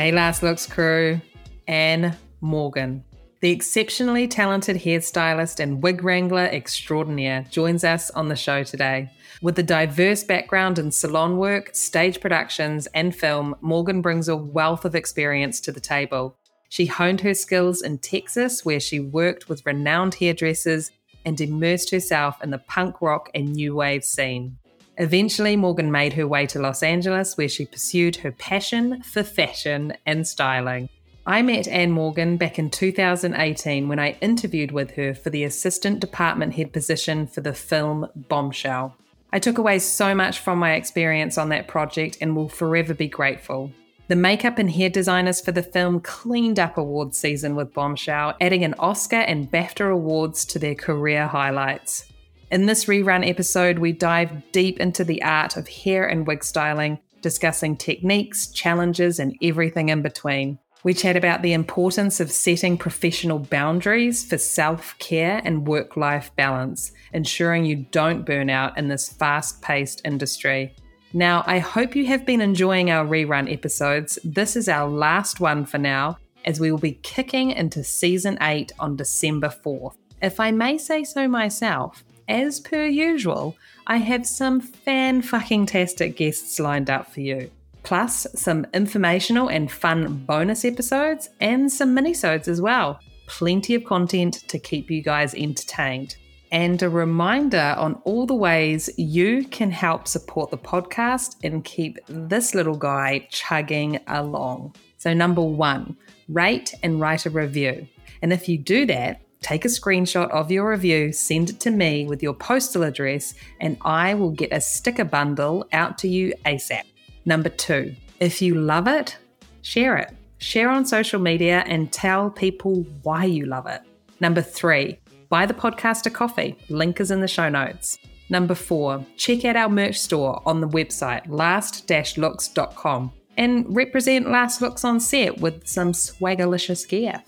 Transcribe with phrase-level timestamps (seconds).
[0.00, 1.20] Hey, Last Looks crew,
[1.68, 3.04] Anne Morgan.
[3.40, 9.10] The exceptionally talented hairstylist and wig wrangler extraordinaire joins us on the show today.
[9.42, 14.86] With a diverse background in salon work, stage productions, and film, Morgan brings a wealth
[14.86, 16.34] of experience to the table.
[16.70, 20.90] She honed her skills in Texas, where she worked with renowned hairdressers
[21.26, 24.56] and immersed herself in the punk rock and new wave scene.
[25.00, 29.94] Eventually, Morgan made her way to Los Angeles, where she pursued her passion for fashion
[30.04, 30.90] and styling.
[31.24, 36.00] I met Anne Morgan back in 2018 when I interviewed with her for the assistant
[36.00, 38.94] department head position for the film Bombshell.
[39.32, 43.08] I took away so much from my experience on that project and will forever be
[43.08, 43.72] grateful.
[44.08, 48.64] The makeup and hair designers for the film cleaned up awards season with Bombshell, adding
[48.64, 52.09] an Oscar and BAFTA awards to their career highlights.
[52.50, 56.98] In this rerun episode, we dive deep into the art of hair and wig styling,
[57.22, 60.58] discussing techniques, challenges, and everything in between.
[60.82, 66.32] We chat about the importance of setting professional boundaries for self care and work life
[66.34, 70.74] balance, ensuring you don't burn out in this fast paced industry.
[71.12, 74.18] Now, I hope you have been enjoying our rerun episodes.
[74.24, 78.72] This is our last one for now, as we will be kicking into season 8
[78.80, 79.94] on December 4th.
[80.20, 86.16] If I may say so myself, as per usual, I have some fan fucking tastic
[86.16, 87.50] guests lined up for you
[87.82, 93.00] plus some informational and fun bonus episodes and some minisodes as well.
[93.26, 96.16] Plenty of content to keep you guys entertained.
[96.52, 101.98] And a reminder on all the ways you can help support the podcast and keep
[102.08, 104.74] this little guy chugging along.
[104.98, 105.96] So, number one,
[106.28, 107.86] rate and write a review.
[108.20, 112.06] And if you do that, take a screenshot of your review, send it to me
[112.06, 116.82] with your postal address, and I will get a sticker bundle out to you ASAP.
[117.24, 119.16] Number two, if you love it,
[119.62, 120.14] share it.
[120.38, 123.82] Share on social media and tell people why you love it.
[124.20, 124.98] Number three,
[125.28, 126.56] buy the podcast a coffee.
[126.68, 127.98] Link is in the show notes.
[128.30, 134.84] Number four, check out our merch store on the website last-looks.com and represent Last Looks
[134.84, 137.22] on set with some swaggerlicious gear.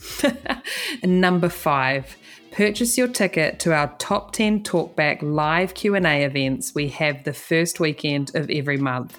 [1.02, 2.18] number five,
[2.50, 7.80] purchase your ticket to our top 10 talkback live q&a events we have the first
[7.80, 9.18] weekend of every month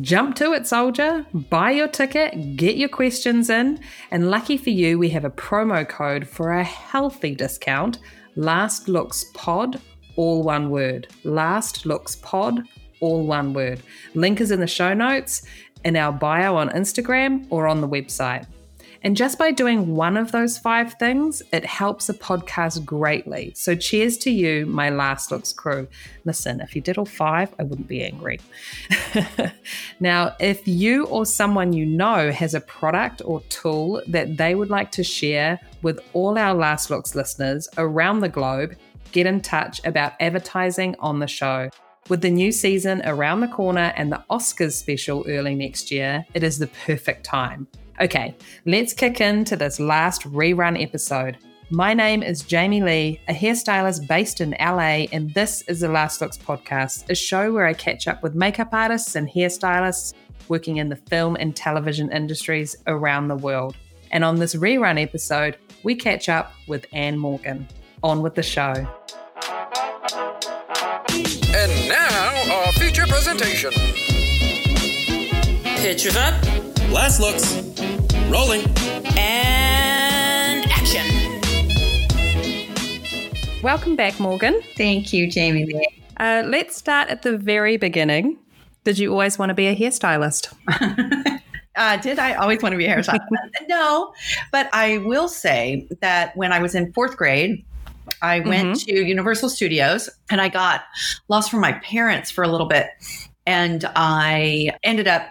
[0.00, 1.24] Jump to it, soldier.
[1.32, 3.78] Buy your ticket, get your questions in,
[4.10, 8.00] and lucky for you, we have a promo code for a healthy discount.
[8.34, 9.80] Last Looks Pod,
[10.16, 11.06] all one word.
[11.22, 12.64] Last Looks Pod,
[13.04, 13.82] all one word.
[14.14, 15.42] Link is in the show notes,
[15.84, 18.46] in our bio on Instagram, or on the website.
[19.04, 23.52] And just by doing one of those five things, it helps a podcast greatly.
[23.54, 25.86] So cheers to you, my Last Looks crew.
[26.24, 28.40] Listen, if you did all five, I wouldn't be angry.
[30.00, 34.70] now, if you or someone you know has a product or tool that they would
[34.70, 38.74] like to share with all our Last Looks listeners around the globe,
[39.12, 41.68] get in touch about advertising on the show.
[42.10, 46.42] With the new season around the corner and the Oscars special early next year, it
[46.42, 47.66] is the perfect time.
[47.98, 51.38] Okay, let's kick into this last rerun episode.
[51.70, 56.20] My name is Jamie Lee, a hairstylist based in LA, and this is the Last
[56.20, 60.12] Looks podcast, a show where I catch up with makeup artists and hairstylists
[60.48, 63.76] working in the film and television industries around the world.
[64.10, 67.66] And on this rerun episode, we catch up with Anne Morgan.
[68.02, 68.86] On with the show.
[70.66, 73.70] And now, our feature presentation.
[75.76, 76.42] Pictures up.
[76.90, 77.56] Last looks.
[78.30, 78.62] Rolling.
[79.18, 81.42] And action.
[83.62, 84.62] Welcome back, Morgan.
[84.76, 85.70] Thank you, Jamie
[86.16, 88.38] Uh, let's start at the very beginning.
[88.84, 90.54] Did you always want to be a hairstylist?
[91.76, 93.26] uh, did I always want to be a hairstylist?
[93.68, 94.14] no,
[94.50, 97.64] but I will say that when I was in fourth grade,
[98.24, 98.86] I went mm-hmm.
[98.86, 100.82] to Universal Studios and I got
[101.28, 102.88] lost from my parents for a little bit.
[103.46, 105.28] And I ended up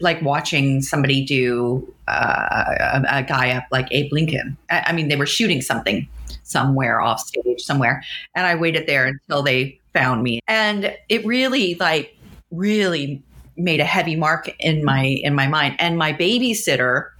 [0.00, 4.56] like watching somebody do uh, a, a, guy up like Abe Lincoln.
[4.70, 6.08] I, I, mean, they were shooting something
[6.42, 8.02] somewhere off stage somewhere,
[8.34, 12.16] and I waited there until they found me, and it really like
[12.50, 13.22] really
[13.56, 15.76] made a heavy mark in my in my mind.
[15.78, 17.10] And my babysitter,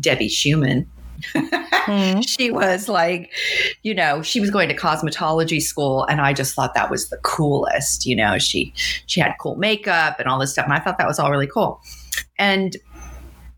[0.00, 0.86] Debbie Schumann.
[1.34, 2.20] Mm-hmm.
[2.20, 3.30] She was like,
[3.82, 7.18] you know, she was going to cosmetology school, and I just thought that was the
[7.18, 8.06] coolest.
[8.06, 8.72] You know, she
[9.06, 11.46] she had cool makeup and all this stuff, and I thought that was all really
[11.46, 11.80] cool.
[12.38, 12.76] And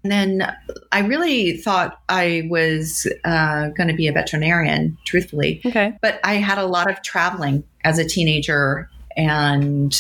[0.03, 0.55] then
[0.93, 5.61] I really thought I was uh, going to be a veterinarian, truthfully.
[5.65, 5.97] Okay.
[6.01, 9.99] But I had a lot of traveling as a teenager, and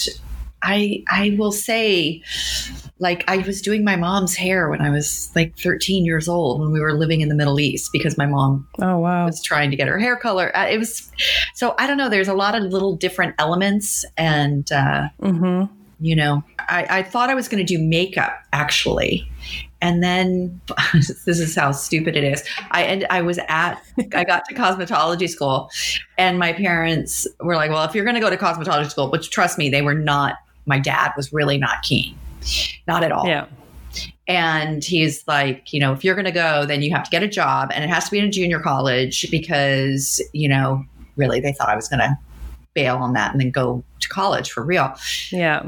[0.62, 2.22] I I will say
[2.98, 6.72] like I was doing my mom's hair when I was like 13 years old when
[6.72, 9.26] we were living in the Middle East because my mom Oh wow.
[9.26, 10.56] was trying to get her hair color.
[10.56, 11.10] Uh, It was
[11.54, 12.08] so I don't know.
[12.08, 15.72] There's a lot of little different elements, and uh, Mm-hmm.
[16.00, 19.28] you know, I, I thought I was going to do makeup actually,
[19.82, 20.60] and then
[20.94, 22.42] this is how stupid it is.
[22.70, 23.74] I and I was at
[24.14, 25.70] I got to cosmetology school,
[26.16, 29.30] and my parents were like, "Well, if you're going to go to cosmetology school," which
[29.30, 30.36] trust me, they were not.
[30.64, 32.18] My dad was really not keen,
[32.86, 33.26] not at all.
[33.26, 33.46] Yeah.
[34.28, 37.22] And he's like, you know, if you're going to go, then you have to get
[37.22, 40.84] a job and it has to be in a junior college because, you know,
[41.16, 42.18] really they thought I was going to
[42.74, 44.94] bail on that and then go to college for real.
[45.30, 45.64] Yeah.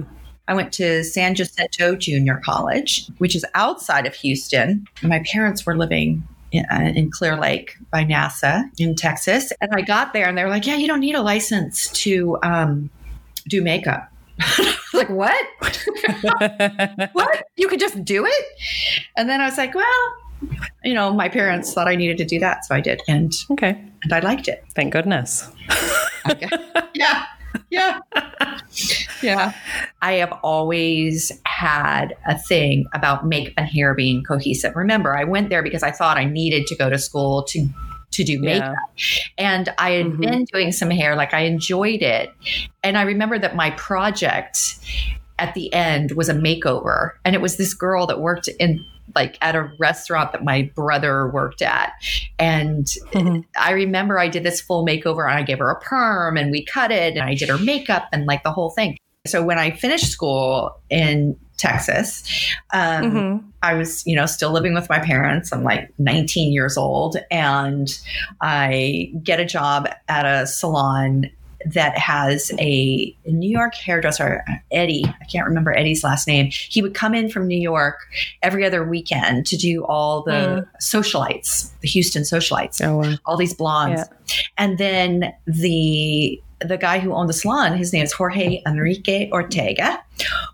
[0.47, 4.87] I went to San Jacinto Junior College, which is outside of Houston.
[5.03, 9.53] My parents were living in, uh, in Clear Lake by NASA in Texas.
[9.61, 12.39] And I got there and they were like, yeah, you don't need a license to
[12.43, 12.91] um,
[13.47, 14.11] do makeup.
[14.95, 15.47] like, what?
[17.13, 17.45] what?
[17.57, 18.45] You could just do it?
[19.17, 20.17] And then I was like, well,
[20.85, 22.65] you know, my parents thought I needed to do that.
[22.65, 23.03] So I did.
[23.09, 23.83] And, okay.
[24.03, 24.65] and I liked it.
[24.75, 25.51] Thank goodness.
[26.95, 27.27] yeah.
[27.71, 28.01] Yeah.
[29.23, 29.53] Yeah.
[30.03, 34.77] I have always had a thing about makeup and hair being cohesive.
[34.77, 37.69] Remember, I went there because I thought I needed to go to school to
[38.13, 38.75] to do makeup.
[39.37, 40.21] And I had Mhm.
[40.21, 42.31] been doing some hair, like I enjoyed it.
[42.83, 44.59] And I remember that my project
[45.39, 47.13] at the end was a makeover.
[47.25, 48.85] And it was this girl that worked in
[49.15, 51.93] like at a restaurant that my brother worked at.
[52.39, 53.45] And Mhm.
[53.59, 56.65] I remember I did this full makeover and I gave her a perm and we
[56.65, 58.99] cut it and I did her makeup and like the whole thing.
[59.27, 62.23] So when I finished school in Texas,
[62.73, 63.45] um, Mhm.
[63.63, 65.53] I was, you know, still living with my parents.
[65.53, 67.89] I'm like 19 years old and
[68.41, 71.31] I get a job at a salon
[71.67, 75.05] that has a New York hairdresser, Eddie.
[75.21, 76.51] I can't remember Eddie's last name.
[76.53, 77.99] He would come in from New York
[78.43, 83.15] every other weekend to do all the socialites, the Houston socialites Oh wow.
[83.27, 84.05] all these blondes.
[84.57, 90.03] And then the the guy who owned the salon, his name is Jorge Enrique Ortega.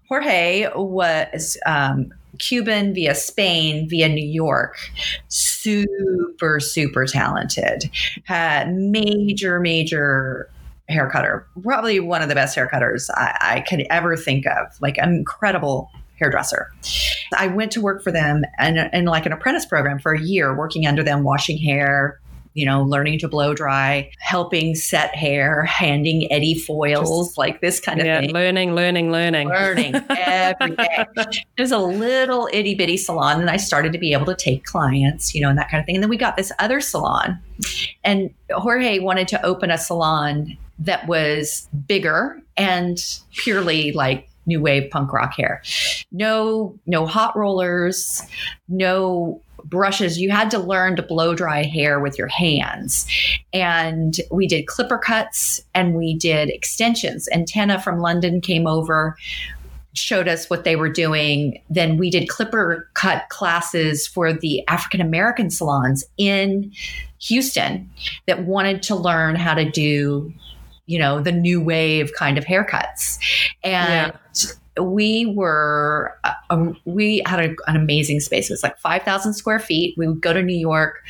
[0.09, 4.77] Jorge was um, Cuban via Spain via New York.
[5.29, 7.91] Super, super talented.
[8.25, 10.51] Had major, major
[10.89, 11.47] hair cutter.
[11.63, 14.81] Probably one of the best hair cutters I, I could ever think of.
[14.81, 16.73] Like an incredible hairdresser.
[17.37, 20.57] I went to work for them and in like an apprentice program for a year,
[20.57, 22.21] working under them, washing hair,
[22.55, 28.01] you know, learning to blow dry, helping set hair, handing Eddie foils, like this kind
[28.01, 28.21] of Yeah.
[28.21, 28.33] thing.
[28.33, 29.49] Learning, learning, learning.
[29.49, 31.05] Learning every day.
[31.57, 34.65] It was a little itty bitty salon, and I started to be able to take
[34.65, 35.97] clients, you know, and that kind of thing.
[35.97, 37.39] And then we got this other salon,
[38.03, 42.99] and Jorge wanted to open a salon that was bigger and
[43.37, 45.63] purely like new wave punk rock hair.
[46.13, 48.23] No, no hot rollers,
[48.69, 50.19] no brushes.
[50.19, 53.07] You had to learn to blow dry hair with your hands.
[53.53, 57.29] And we did clipper cuts and we did extensions.
[57.29, 59.17] And Antenna from London came over
[59.93, 61.61] showed us what they were doing.
[61.71, 66.73] Then we did clipper cut classes for the African American salons in
[67.21, 67.91] Houston
[68.27, 70.33] that wanted to learn how to do,
[70.87, 73.19] you know, the new wave kind of haircuts.
[73.63, 74.13] And
[74.81, 78.51] we were, uh, um, we had a, an amazing space.
[78.51, 79.97] It was like 5,000 square feet.
[79.97, 81.05] We would go to New York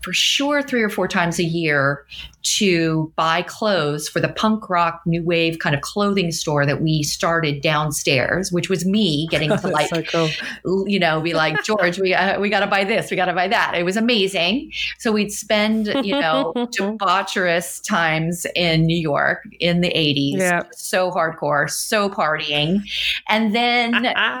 [0.00, 2.04] for sure three or four times a year
[2.42, 7.02] to buy clothes for the punk rock new wave kind of clothing store that we
[7.02, 10.88] started downstairs, which was me getting to like so cool.
[10.88, 13.32] you know, be like, George, we uh, we got to buy this, we got to
[13.32, 13.74] buy that.
[13.74, 14.72] It was amazing.
[14.98, 20.62] So we'd spend, you know, debaucherous times in New York in the eighties, Yeah.
[20.72, 22.80] so hardcore, so partying,
[23.28, 23.92] and then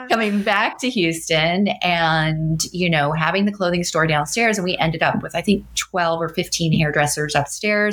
[0.08, 5.02] coming back to Houston and you know having the clothing store downstairs, and we ended
[5.02, 7.89] up with I think twelve or fifteen hairdressers upstairs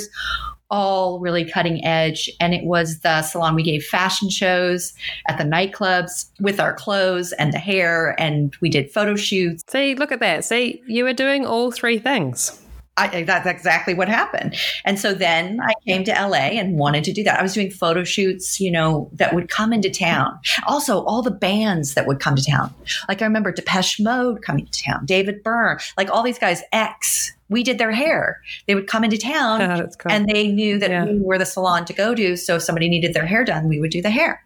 [0.70, 2.30] all really cutting edge.
[2.40, 4.94] And it was the salon we gave fashion shows
[5.28, 9.64] at the nightclubs with our clothes and the hair, and we did photo shoots.
[9.68, 10.44] See, look at that.
[10.44, 12.62] See, you were doing all three things.
[12.98, 14.56] I, that's exactly what happened.
[14.84, 17.40] And so then I came to LA and wanted to do that.
[17.40, 20.40] I was doing photo shoots, you know, that would come into town.
[20.66, 22.74] Also, all the bands that would come to town.
[23.08, 27.34] Like I remember Depeche Mode coming to town, David Byrne, like all these guys, X.
[27.50, 28.42] We did their hair.
[28.68, 30.12] They would come into town Oh, cool.
[30.12, 31.06] and they knew that Yeah.
[31.06, 32.36] we were the salon to go to.
[32.36, 34.44] So if somebody needed their hair done, we would do the hair.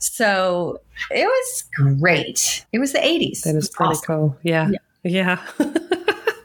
[0.00, 0.80] So
[1.12, 1.64] it was
[2.00, 2.64] great.
[2.72, 3.42] It was the 80s.
[3.42, 4.04] that is pretty awesome.
[4.06, 4.36] cool.
[4.42, 4.70] Yeah.
[5.04, 5.38] Yeah.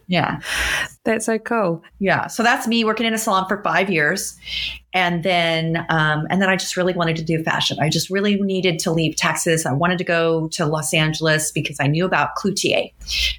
[0.08, 0.42] Yeah.
[1.06, 1.84] That's so cool.
[2.00, 2.28] Yeah.
[2.28, 4.36] So that's me working in a salon for five years.
[4.92, 7.78] And then, um, and then I just really wanted to do fashion.
[7.80, 9.66] I just really needed to leave Texas.
[9.68, 12.92] I wanted to go to Los Angeles because I knew about Cloutier.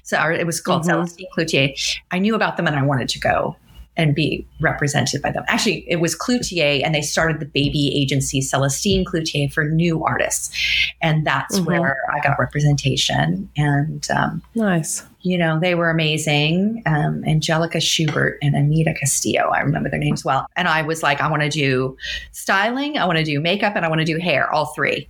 [0.03, 0.91] So it was called Mhm.
[0.91, 1.73] Celestine Cloutier.
[2.11, 3.57] I knew about them and I wanted to go
[3.97, 5.43] and be represented by them.
[5.47, 10.55] Actually, it was Cloutier and they started the baby agency Celestine Cloutier for new artists.
[11.01, 11.65] And that's Mhm.
[11.65, 13.49] where I got representation.
[13.57, 15.03] And, um, Nice.
[15.23, 16.83] you know, they were amazing.
[16.85, 19.49] Um, Angelica Schubert and Anita Castillo.
[19.49, 20.45] I remember their names well.
[20.55, 21.97] And I was like, I want to do
[22.31, 25.09] styling, I want to do makeup, and I want to do hair, all three.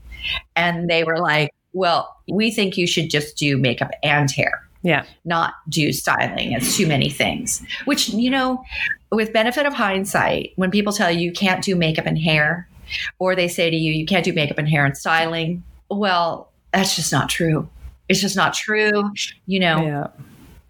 [0.55, 5.03] And they were like, well, we think you should just do makeup and hair Yeah.
[5.25, 6.53] not do styling.
[6.53, 7.61] It's too many things.
[7.85, 8.63] Which, you know,
[9.11, 12.67] with benefit of hindsight, when people tell you you can't do makeup and hair,
[13.19, 16.95] or they say to you you can't do makeup and hair and styling, well, that's
[16.95, 17.67] just not true.
[18.09, 19.11] It's just not true.
[19.45, 20.07] You know, Yeah.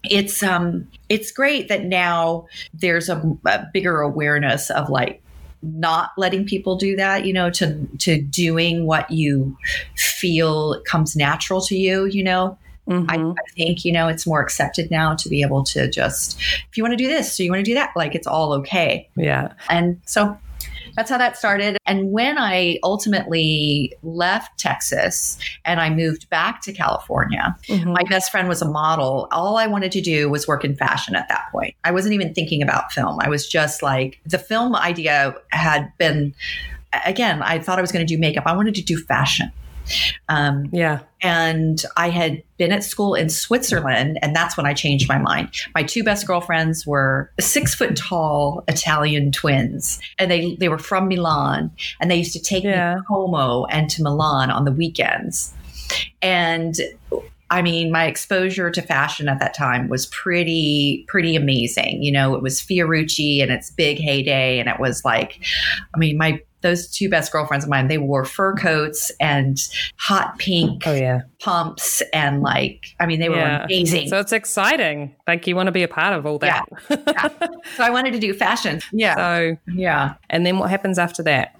[0.04, 5.22] it's um it's great that now there's a, a bigger awareness of like
[5.62, 9.56] not letting people do that you know to to doing what you
[9.96, 12.56] feel comes natural to you you know
[12.90, 13.34] I, Mhm.
[13.38, 16.40] I think you know it's more accepted now to be able to just
[16.70, 18.52] if you want to do this so you want to do that like it's all
[18.54, 19.08] okay.
[19.16, 19.52] Yeah.
[19.68, 20.36] and so
[20.96, 21.76] that's how that started.
[21.86, 27.92] And when i ultimately left texas and i moved back to california Mhm.
[27.92, 29.28] my best friend was a model.
[29.30, 31.74] All i wanted to do was work in fashion at that point.
[31.84, 33.18] I wasn't even thinking about film.
[33.20, 36.34] I was just like the film idea had been
[37.04, 38.44] again i thought i was going to do makeup.
[38.46, 39.52] I wanted to do fashion
[40.28, 41.00] um, yeah.
[41.22, 45.50] and I had been at school in Switzerland, and that's when I changed my mind.
[45.74, 51.08] My two best girlfriends were six foot tall Italian twins, and they they were from
[51.08, 52.94] Milan, and they used to take Yeah.
[52.94, 55.52] me to Como and to Milan on the weekends,
[56.22, 56.74] and.
[57.50, 62.02] I mean, my exposure to fashion at that time was pretty, pretty amazing.
[62.02, 65.40] You know, it was Fiorucci and its big heyday, and it was like,
[65.94, 69.56] I mean, my those two best girlfriends of mine, they wore fur coats and
[69.96, 71.22] hot pink Oh, yeah.
[71.40, 73.64] pumps and like I mean they were Yeah.
[73.64, 74.08] amazing.
[74.08, 75.14] So it's exciting.
[75.26, 76.66] Like you want to be a part of all that.
[76.90, 77.28] yeah
[77.76, 78.80] So I wanted to do fashion.
[78.92, 79.14] Yeah.
[79.16, 80.14] so, Yeah.
[80.30, 81.54] and then what happens after that?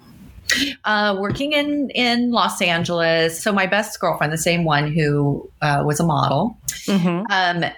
[0.83, 3.41] Uh, working in in Los Angeles.
[3.41, 7.25] So my best girlfriend, the same one who uh, was a model, Mm-hmm.
[7.29, 7.71] um,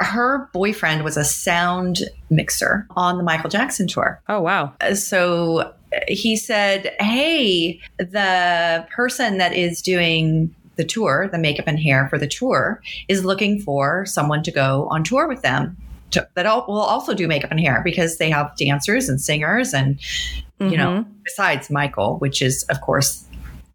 [0.00, 4.20] her boyfriend was a sound mixer on the Michael Jackson tour.
[4.28, 4.72] Oh, wow.
[4.80, 5.72] Uh, So
[6.08, 12.18] he said, Hey, the person that is doing the tour, the makeup and hair for
[12.18, 15.76] the tour, is looking for someone to go on tour with them.
[16.12, 19.74] To, that al- will also do makeup and hair because they have dancers and singers
[19.74, 19.98] and
[20.60, 21.06] you know Mhm.
[21.24, 23.24] besides michael which is of course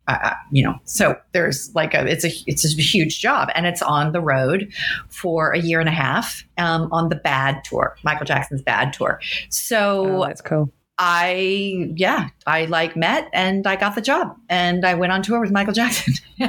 [0.08, 3.82] uh, you know so there's like a it's a it's a huge job and it's
[3.84, 4.72] on the road
[5.10, 9.20] for a year and a half um, on the bad tour michael jackson's bad tour
[9.50, 10.72] so Oh, that's cool.
[11.04, 15.40] I, yeah, I like met and I got the job and I went on tour
[15.42, 16.14] with Michael Jackson.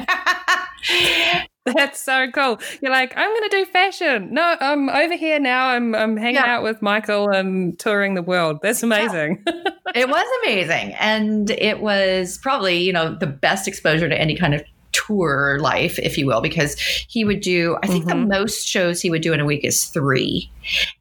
[1.64, 2.58] That's so cool.
[2.82, 4.34] You're like, I'm going to do fashion.
[4.34, 5.68] No, I'm over here now.
[5.68, 6.56] I'm I'm hanging Yeah.
[6.56, 8.58] out with Michael and touring the world.
[8.62, 9.42] That's amazing.
[9.94, 10.92] it was amazing.
[11.00, 14.62] And it was probably, you know, the best exposure to any kind of
[15.06, 16.78] tour life, if you will, because
[17.08, 18.08] he would do, I think Mhm.
[18.08, 20.50] the most shows he would do in a week is three.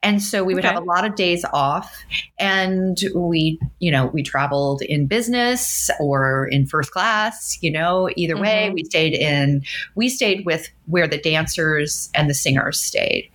[0.01, 0.73] And so we would Okay.
[0.73, 2.03] have a lot of days off
[2.39, 8.37] and we, you know, we traveled in business or in first class, you know, either
[8.37, 8.73] way, Mhm.
[8.73, 9.61] we stayed in,
[9.95, 13.29] we stayed with where the dancers and the singers stayed.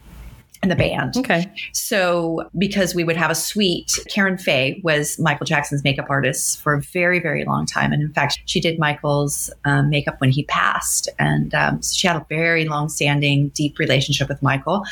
[0.69, 1.17] The band.
[1.17, 1.51] okay.
[1.73, 6.75] So, because we would have a suite, Karen Faye was Michael Jackson's makeup artist for
[6.75, 7.93] a very, very long time.
[7.93, 11.09] And in fact, she did Michael's um, makeup when he passed.
[11.19, 14.85] And um, so she had a very long standing, deep relationship with Michael.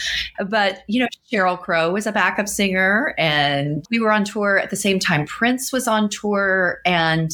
[0.48, 3.14] But, you know, Sheryl Crow was a backup singer.
[3.18, 5.26] And we were on tour at the same time.
[5.26, 6.80] Prince was on tour.
[6.84, 7.30] And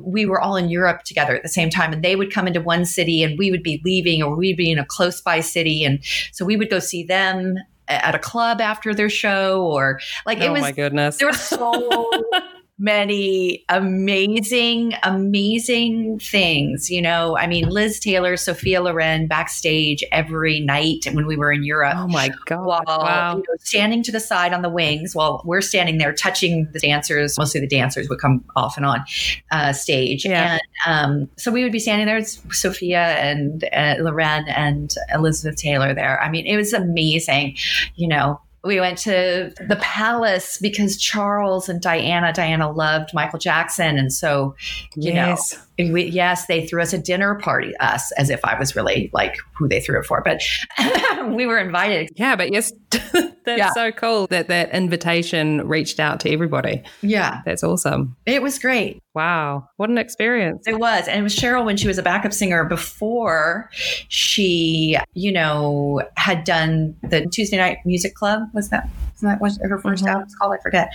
[0.00, 1.92] we were all in Europe together at the same time.
[1.92, 4.70] And they would come into one city and we would be leaving or we'd be
[4.70, 5.84] in a close by city.
[5.84, 6.00] And
[6.32, 7.56] so we would go see them
[7.88, 11.18] at a club after their show or like it oh was my goodness.
[11.18, 12.10] there were so
[12.78, 21.06] many amazing amazing things you know i mean liz taylor sophia loren backstage every night
[21.12, 22.64] when we were in europe oh my god.
[22.64, 23.32] while wow.
[23.32, 26.80] you know, standing to the side on the wings while we're standing there touching the
[26.80, 29.04] dancers mostly the dancers would come off and on
[29.50, 30.58] uh, stage Yeah.
[30.58, 35.56] and um, so we would be standing there it's sophia and uh, loren and elizabeth
[35.56, 37.56] taylor there i mean it was amazing
[37.96, 43.98] you know we went to the palace because charles and diana diana loved michael jackson
[43.98, 44.54] and so
[44.96, 45.58] you know yes.
[45.78, 49.36] We, yes, they threw us a dinner party, us, as if I was really like
[49.56, 50.40] who they threw it for, but
[51.34, 52.10] we were invited.
[52.14, 53.72] Yeah, but yes, that's Yeah.
[53.72, 56.82] so cool that that invitation reached out to everybody.
[57.00, 58.16] Yeah, That's awesome.
[58.26, 59.00] it was great.
[59.14, 60.66] Wow, what an experience.
[60.66, 61.06] It was.
[61.08, 63.68] And it was Sheryl when she was a backup singer before
[64.08, 68.42] she, you know, had done the Tuesday Night Music Club.
[68.54, 68.88] Was that?
[69.22, 70.08] That was her 1st Mhm.
[70.10, 70.54] album's called?
[70.58, 70.92] I forget.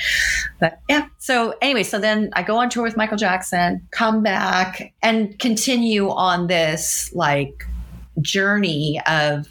[0.60, 1.06] But yeah.
[1.18, 6.10] So anyway, so then I go on tour with Michael Jackson, come back and continue
[6.10, 7.66] on this like
[8.22, 9.48] journey of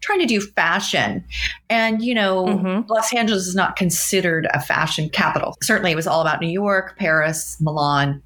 [0.00, 1.24] trying to do fashion.
[1.70, 2.88] And, you know, Mhm.
[2.88, 5.56] Los Angeles is not considered a fashion capital.
[5.62, 8.20] Certainly it was all about New York, Paris, Milan,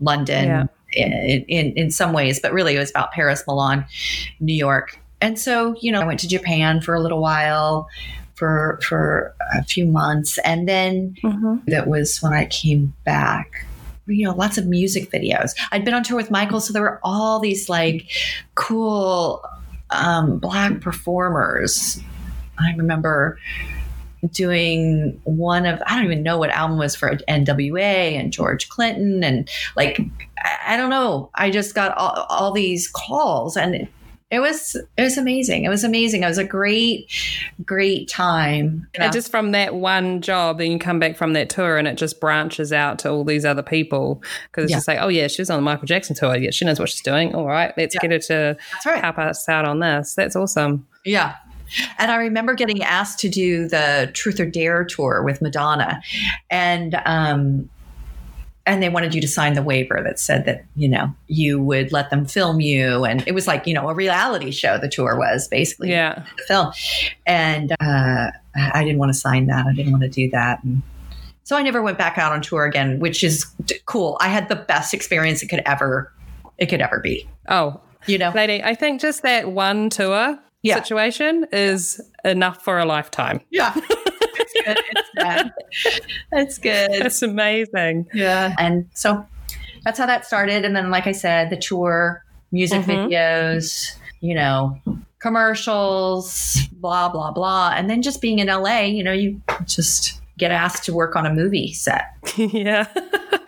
[0.00, 0.64] London Yeah.
[0.92, 1.12] in,
[1.48, 3.84] in, in some ways, but really it was about Paris, Milan,
[4.40, 4.98] New York.
[5.20, 7.88] And so, you know, I went to Japan for a little while
[8.38, 11.62] for for a few months and then Mhm.
[11.66, 13.66] that was when I came back.
[14.06, 15.54] You know, lots of music videos.
[15.72, 18.08] I'd been on tour with Michael, so there were all these like
[18.54, 19.44] cool
[19.90, 22.00] um, black performers.
[22.58, 23.38] I remember
[24.32, 29.22] doing one of I don't even know what album was for NWA and George Clinton
[29.22, 30.00] and like
[30.38, 31.30] I, I don't know.
[31.34, 33.86] I just got all, all these calls and
[34.30, 35.64] it, was it was amazing.
[35.64, 36.22] It was amazing.
[36.22, 37.10] It was a great
[37.64, 38.86] great time.
[38.94, 41.96] And just from that one job, then you come back from that tour and it
[41.96, 44.76] just branches out to all these other people because it's Yeah.
[44.76, 46.36] just like, oh, yeah, she's on the Michael Jackson tour.
[46.36, 47.34] Yeah, she knows what she's doing.
[47.34, 48.00] All right, let's Yeah.
[48.02, 49.02] get her to right.
[49.02, 50.14] help us out on this.
[50.14, 50.86] That's awesome.
[51.04, 51.34] Yeah.
[51.98, 56.00] And I remember getting asked to do the Truth or Dare tour with Madonna.
[56.50, 57.68] And um
[58.68, 61.90] and they wanted you to sign the waiver that said that, you know, you would
[61.92, 63.04] let them film you.
[63.04, 66.24] And it was like, you know, a reality show, the tour was basically Yeah.
[66.36, 66.72] the film.
[67.26, 69.66] And uh, I didn't want to sign that.
[69.66, 70.62] I didn't want to do that.
[70.62, 70.82] And
[71.44, 74.16] so I never went back out on tour again, which is d- cool.
[74.20, 76.12] I had the best experience it could ever,
[76.58, 77.28] it could ever be.
[77.48, 78.30] Oh, You know?
[78.34, 80.74] lady, I think just that one tour Yeah.
[80.74, 83.40] situation is enough for a lifetime.
[83.50, 83.74] Yeah.
[84.38, 84.78] it's good.
[84.90, 85.52] It's good.
[86.32, 87.02] It's good.
[87.02, 88.06] That's amazing.
[88.14, 88.54] Yeah.
[88.58, 89.24] And so
[89.84, 90.64] that's how that started.
[90.64, 93.08] And then, like I said, the tour, music Mhm.
[93.08, 94.78] videos, you know,
[95.20, 97.72] commercials, blah, blah, blah.
[97.76, 101.26] And then just being in LA, you know, you just get asked to work on
[101.26, 102.04] a movie set.
[102.36, 102.86] yeah.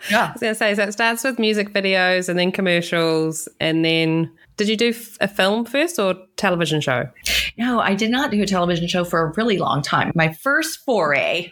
[0.09, 0.27] Yeah.
[0.27, 3.47] I was going to say, so it starts with music videos and then commercials.
[3.59, 7.09] And then, did you do a film first or television show?
[7.57, 10.11] No, I did not do a television show for a really long time.
[10.15, 11.51] My first foray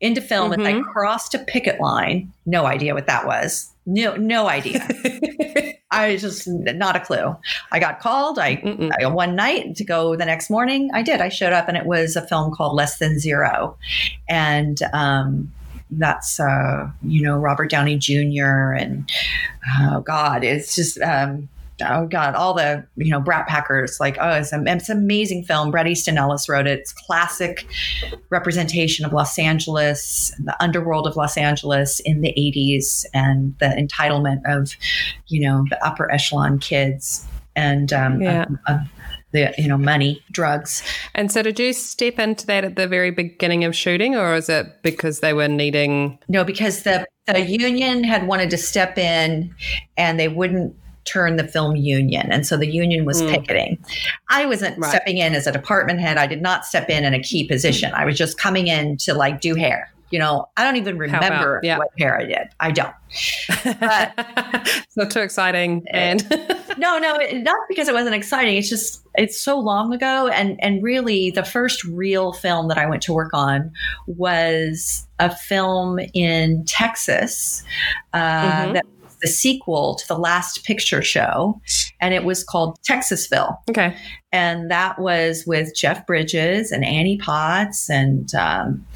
[0.00, 0.84] into film, is I Mhm.
[0.84, 2.32] crossed a picket line.
[2.44, 3.70] No idea what that was.
[3.86, 4.80] No, no idea.
[5.90, 7.36] I just not a clue.
[7.70, 8.38] I got called.
[8.38, 8.62] I,
[9.00, 10.90] I one night to go the next morning.
[10.94, 11.20] I did.
[11.20, 13.76] I showed up, and it was a film called Less Than Zero,
[14.28, 15.52] and um,
[15.90, 18.72] that's uh, you know Robert Downey Jr.
[18.72, 19.10] and
[19.80, 20.98] oh God, it's just.
[21.00, 21.48] Um,
[21.88, 22.34] Oh God!
[22.34, 25.70] All the you know Brat Packers, like oh, it's, a, it's an amazing film.
[25.70, 26.80] Bret Easton Ellis wrote it.
[26.80, 27.66] It's classic
[28.30, 34.40] representation of Los Angeles, the underworld of Los Angeles in the '80s, and the entitlement
[34.46, 34.74] of
[35.28, 38.42] you know the upper echelon kids and um, Yeah.
[38.44, 38.80] of- of
[39.32, 40.82] the you know money, drugs.
[41.14, 44.48] And so, did you step into that at the very beginning of shooting, or is
[44.50, 46.18] it because they were needing?
[46.28, 49.54] No, because the the union had wanted to step in,
[49.96, 53.30] and they wouldn't turn the film union, and so the union was Mm.
[53.30, 53.78] picketing.
[54.28, 54.90] I wasn't Right.
[54.90, 56.16] stepping in as a department head.
[56.18, 57.92] I did not step in in a key position.
[57.94, 59.90] I was just coming in to like do hair.
[60.10, 61.78] You know, I don't even remember yeah.
[61.78, 62.48] what hair I did.
[62.60, 62.92] I don't.
[63.64, 66.28] it's not too exciting, and
[66.78, 68.56] no, no, it- not because it wasn't exciting.
[68.58, 72.84] It's just it's so long ago, and and really, the first real film that I
[72.86, 73.70] went to work on
[74.06, 77.64] was a film in Texas
[78.12, 78.18] uh,
[78.66, 78.72] Mhm.
[78.74, 78.84] that
[79.22, 81.60] the sequel to the Last Picture Show,
[82.00, 83.96] and it was called Texasville, okay,
[84.32, 88.34] and that was with Jeff Bridges and Annie Potts and.
[88.34, 88.86] Um,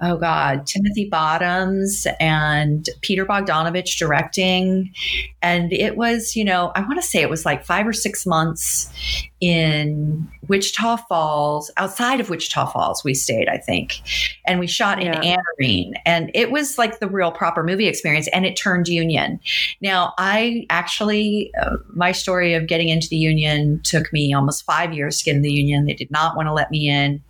[0.00, 4.92] Oh God, Timothy Bottoms and Peter Bogdanovich directing.
[5.40, 8.26] And it was, you know, I want to say it was like five or six
[8.26, 8.92] months
[9.40, 14.00] in Wichita Falls, outside of Wichita Falls, we stayed, I think.
[14.46, 15.36] And we shot in Yeah.
[15.36, 15.92] Anarene.
[16.04, 18.28] And it was like the real proper movie experience.
[18.28, 19.38] And it turned union.
[19.80, 24.73] Now, I actually, uh, my story of getting into the union took me almost five
[24.82, 25.86] years to get in the union.
[25.86, 27.22] They did not want to let me in.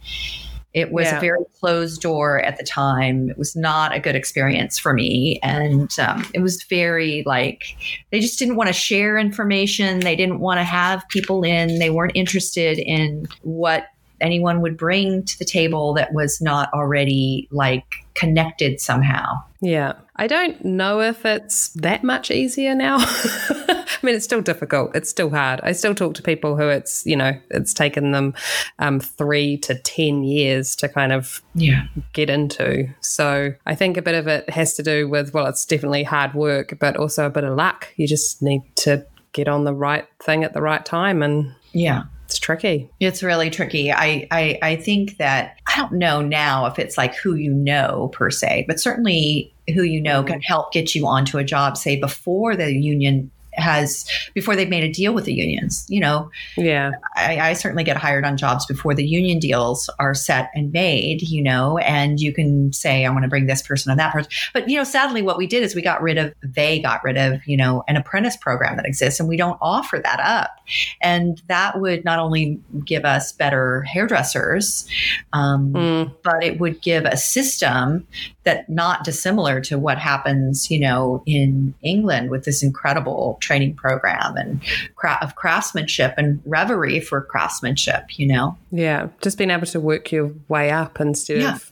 [0.73, 1.19] It was Yeah.
[1.19, 3.31] a very closed door at the time.
[3.31, 5.39] It was not a good experience for me.
[5.43, 7.63] And um, it was very like,
[8.11, 10.01] they just didn't want to share information.
[10.01, 11.79] They didn't want to have people in.
[11.79, 13.87] They weren't interested in what
[14.21, 19.43] anyone would bring to the table that was not already like connected somehow.
[19.61, 19.93] yeah.
[20.17, 22.99] I don't know if it's that much easier now.
[24.05, 24.95] mean, it's still difficult.
[24.95, 25.61] It's still hard.
[25.62, 28.35] I still talk to people who it's, you know, it's taken them
[28.79, 31.85] um, three to 10 years to kind of Yeah.
[32.12, 32.88] get into.
[33.01, 36.35] So I think a bit of it has to do with, well, it's definitely hard
[36.35, 37.88] work, but also a bit of luck.
[37.97, 41.23] You just need to get on the right thing at the right time.
[41.23, 42.05] And Yeah.
[42.27, 42.88] it's tricky.
[43.01, 43.93] It's really tricky.
[43.93, 48.11] I, I I think that I don't know now if it's like who you know
[48.12, 51.97] per se, but certainly who you know can help get you onto a job, say
[51.99, 55.85] before the union has before they've made a deal with the unions.
[55.88, 56.93] You know, Yeah.
[57.17, 61.23] I, I certainly get hired on jobs before the union deals are set and made,
[61.23, 64.31] you know, and you can say, I want to bring this person and that person.
[64.53, 67.17] But, you know, sadly, what we did is we got rid of, they got rid
[67.17, 70.59] of, you know, an apprentice program that exists, and we don't offer that up.
[71.01, 74.88] And that would not only give us better hairdressers,
[75.33, 76.12] um, Mm.
[76.23, 78.07] but it would give a system
[78.45, 84.37] that not dissimilar to what happens, you know, in England with this incredible training program
[84.37, 84.61] and
[84.97, 89.09] cra- of craftsmanship and reverie for craftsmanship, you know, Yeah.
[89.23, 91.55] Just being able to work your way up instead Yeah.
[91.55, 91.71] of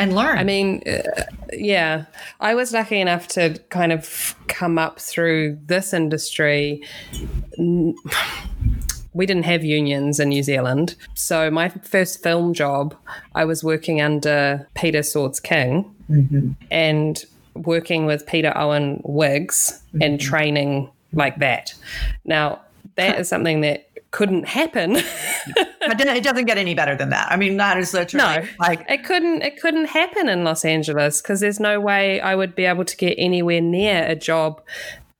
[0.00, 0.38] and learn.
[0.38, 2.04] I mean, uh, yeah,
[2.38, 6.82] I was lucky enough to kind of come up through this industry.
[9.18, 10.94] We didn't have unions in New Zealand.
[11.14, 12.94] So, my first film job,
[13.34, 16.52] I was working under Peter Swords King mm-hmm.
[16.70, 20.28] and working with Peter Owen wigs and mm-hmm.
[20.28, 21.74] training like that.
[22.24, 22.60] Now,
[22.94, 24.96] that is something that couldn't happen
[25.80, 27.30] it doesn't get any better than that.
[27.30, 29.42] I mean, that is literally No, like, it couldn't.
[29.42, 32.96] It couldn't happen in Los Angeles because there's no way I would be able to
[32.96, 34.62] get anywhere near a job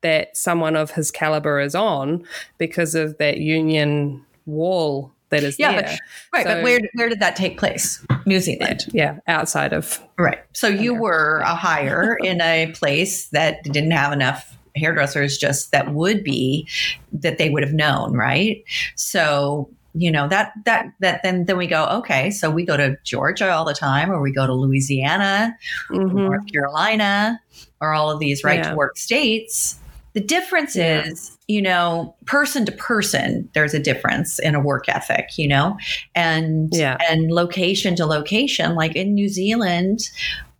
[0.02, 2.24] that someone of his caliber is on
[2.58, 5.82] because of that union wall that is yeah, there.
[5.82, 6.46] but, right.
[6.46, 8.04] So- but where, where did that take place?
[8.24, 8.86] New Zealand.
[8.92, 10.38] yeah, outside of Right.
[10.52, 15.92] So you were a hire in a place that didn't have enough hairdressers just that
[15.92, 16.66] would be
[17.12, 18.62] that they would have known, right?
[18.96, 22.96] So, you know, that that that then then we go, okay, so we go to
[23.04, 25.56] Georgia all the time or we go to Louisiana,
[25.90, 26.12] Mhm.
[26.14, 27.40] North Carolina,
[27.80, 28.70] or all of these right Yeah.
[28.70, 29.78] to work states.
[30.14, 31.02] The difference Yeah.
[31.04, 35.76] is, you know, person to person, there's a difference in a work ethic, you know,
[36.14, 36.96] and Yeah.
[37.08, 38.74] and location to location.
[38.74, 40.00] Like in New Zealand,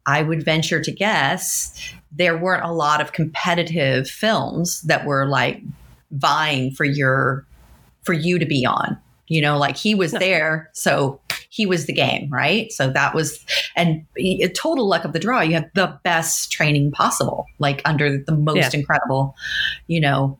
[0.07, 1.73] I would venture to guess
[2.13, 5.63] there weren't a lot of competitive films that were like
[6.13, 7.45] vying for your
[8.03, 8.97] for you to be on.
[9.27, 11.21] You know, like he was there, so
[11.59, 12.71] he was the game, right?
[12.71, 13.45] So that was,
[13.75, 15.41] and a total luck of the draw.
[15.41, 18.79] You have the best training possible, like under the most Yeah.
[18.79, 19.35] incredible,
[19.89, 20.39] you know,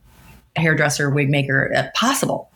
[0.55, 2.51] hairdresser, wig maker uh, possible.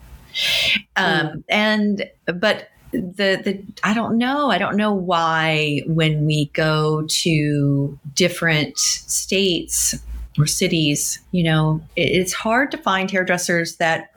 [0.94, 4.48] Um, and but the the I don't know.
[4.52, 9.98] I don't know why when we go to different states
[10.38, 14.11] or cities, you know, it, it's hard to find hairdressers that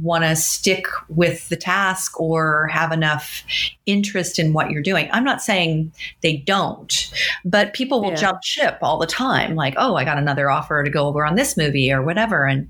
[0.00, 3.42] want to stick with the task or have enough
[3.86, 5.08] interest in what you're doing.
[5.12, 7.10] I'm not saying they don't,
[7.44, 8.16] but people will Yeah.
[8.16, 11.36] jump ship all the time like, "Oh, I got another offer to go over on
[11.36, 12.68] this movie or whatever." And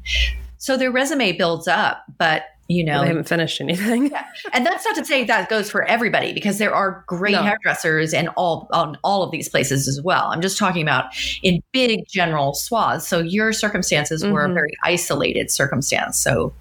[0.59, 4.11] so their resume builds up, but you know, they haven't finished anything.
[4.53, 7.43] and that's not to say that goes for everybody because there are great No.
[7.43, 10.27] hairdressers in all on all of these places as well.
[10.27, 11.07] I'm just talking about
[11.43, 13.09] in big general swaths.
[13.09, 14.55] So your circumstances were a Mhm.
[14.55, 16.19] very isolated circumstance.
[16.19, 16.53] So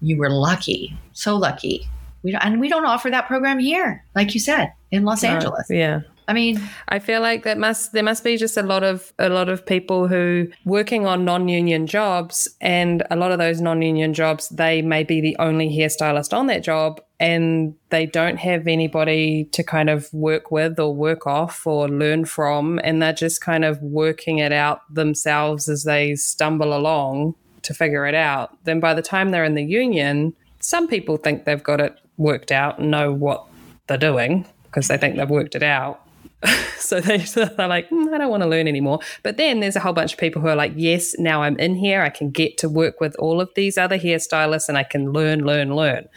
[0.00, 1.88] you were lucky, so lucky.
[2.22, 5.66] We don't, and we don't offer that program here, like you said, in Los Angeles.
[5.68, 6.00] Yeah.
[6.26, 9.28] I mean, I feel like that must there must be just a lot of a
[9.28, 14.48] lot of people who working on non-union jobs and a lot of those non-union jobs
[14.48, 19.62] they may be the only hairstylist on that job and they don't have anybody to
[19.62, 23.80] kind of work with or work off or learn from and they're just kind of
[23.82, 27.34] working it out themselves as they stumble along
[27.64, 28.56] to figure it out.
[28.64, 32.52] Then by the time they're in the union, some people think they've got it worked
[32.52, 33.44] out and know what
[33.86, 36.00] they're doing because they think they've worked it out.
[36.78, 39.00] so they, they're like, "Mm, I don't want to learn anymore.
[39.22, 41.74] But then there's a whole bunch of people who are like, yes, now I'm in
[41.74, 42.02] here.
[42.02, 45.44] I can get to work with all of these other hairstylists and I can learn,
[45.44, 46.08] learn, learn.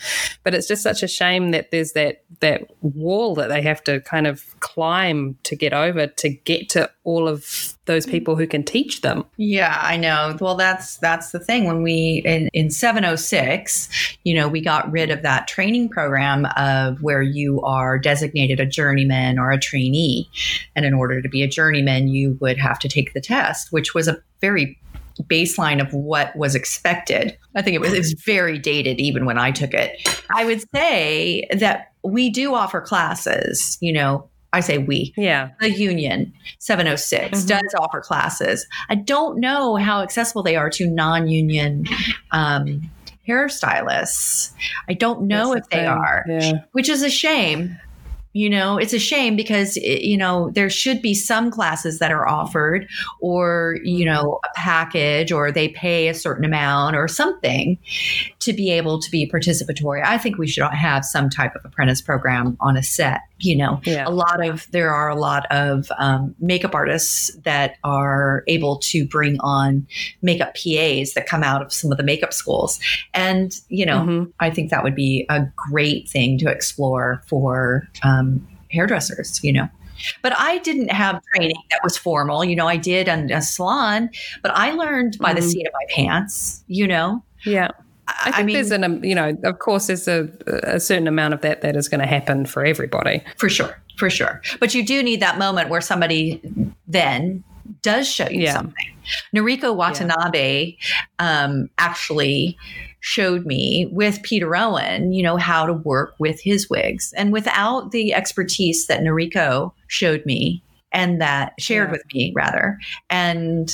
[0.44, 4.02] But it's just such a shame that there's that that wall that they have to
[4.02, 8.12] kind of climb to get over to get to all of those mm.
[8.12, 9.26] people who can teach them.
[9.38, 10.38] Yeah, I know.
[10.40, 11.66] Well, that's that's the thing.
[11.66, 17.02] When we in in 706, you know, we got rid of that training program of
[17.02, 20.30] where you are designated a journeyman or a trainee,
[20.76, 23.94] and in order to be a journeyman, you would have to take the test, which
[23.94, 24.80] was a very
[25.24, 27.38] baseline of what was expected.
[27.56, 30.08] I think it was it was very dated even when I took it.
[30.30, 35.50] I would say that we do offer classes, you know, I say we, Yeah.
[35.60, 37.48] the union 706 Mhm.
[37.48, 38.66] does offer classes.
[38.90, 41.86] I don't know how accessible they are to non union
[42.32, 42.90] um,
[43.28, 44.52] hairstylists.
[44.90, 46.52] I don't know That's if the they are, Yeah.
[46.72, 47.78] which is a shame.
[48.34, 52.12] You know, it's a shame because, it- you know, there should be some classes that
[52.12, 52.88] are offered
[53.20, 57.80] or, you know, a package or they pay a certain amount or something
[58.40, 60.04] to be able to be participatory.
[60.06, 63.80] I think we should have some type of apprentice program on a set, you know,
[63.86, 64.08] Yeah.
[64.08, 69.06] a lot of there are a lot of um, makeup artists that are able to
[69.06, 69.86] bring on
[70.22, 72.80] makeup PAs that come out of some of the makeup schools,
[73.14, 74.32] and you know, Mhm.
[74.40, 79.40] I think that would be a great thing to explore for um, hairdressers.
[79.44, 79.70] You know.
[80.22, 82.46] But I didn't have training that was formal.
[82.46, 84.10] You know, I did in a salon,
[84.44, 85.50] but I learned by the Mhm.
[85.50, 87.24] seat of my pants, you know.
[87.46, 87.70] Yeah.
[88.08, 90.30] I think there's an, um, you know, of course, there's a,
[90.64, 93.24] a certain amount of that that is going to happen for everybody.
[93.38, 94.42] For sure, for sure.
[94.60, 96.42] But you do need that moment where somebody
[96.88, 97.44] then
[97.82, 98.54] does show you Yeah.
[98.54, 98.96] something.
[99.36, 100.78] Noriko Watanabe
[101.20, 102.58] um, actually
[103.00, 107.14] showed me with Peter Owen, you know, how to work with his wigs.
[107.16, 111.92] And without the expertise that Noriko showed me and that shared Yeah.
[111.92, 112.78] with me, rather,
[113.10, 113.72] and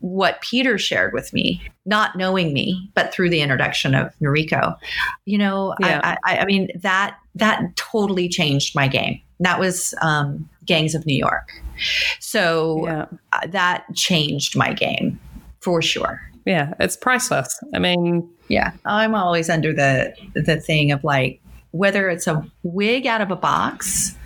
[0.00, 4.76] what Peter shared with me, not knowing me, but through the introduction of Noriko,
[5.24, 6.00] you know, Yeah.
[6.24, 9.20] I, I, I mean that that totally changed my game.
[9.40, 11.48] That was um, Gangs of New York,
[12.18, 13.06] so Yeah.
[13.32, 15.18] uh, that changed my game
[15.60, 16.20] for sure.
[16.44, 16.72] Yeah.
[16.80, 17.58] It's priceless.
[17.74, 21.40] I mean, Yeah, I'm always under the the thing of like
[21.72, 24.16] whether it's a wig out of a box,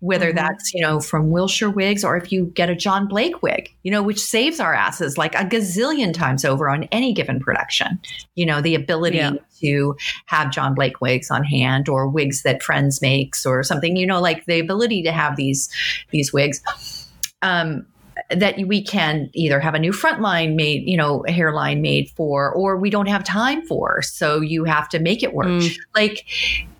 [0.00, 0.36] whether Mhm.
[0.36, 3.90] that's you know from Wilshire Wigs or if you get a John Blake wig, you
[3.90, 7.98] know, which saves our asses like a gazillion times over on any given production.
[8.34, 9.32] You know, the ability Yeah.
[9.60, 13.96] to have John Blake wigs on hand or wigs that Friends makes or something.
[13.96, 15.68] You know, like the ability to have these
[16.10, 16.60] these wigs.
[17.42, 17.86] Um,
[18.30, 22.10] that we can either have a new front line made, you know, a hairline made
[22.10, 24.02] for, or we don't have time for.
[24.02, 25.46] So you have to make it work.
[25.46, 25.76] Mm.
[25.94, 26.24] Like,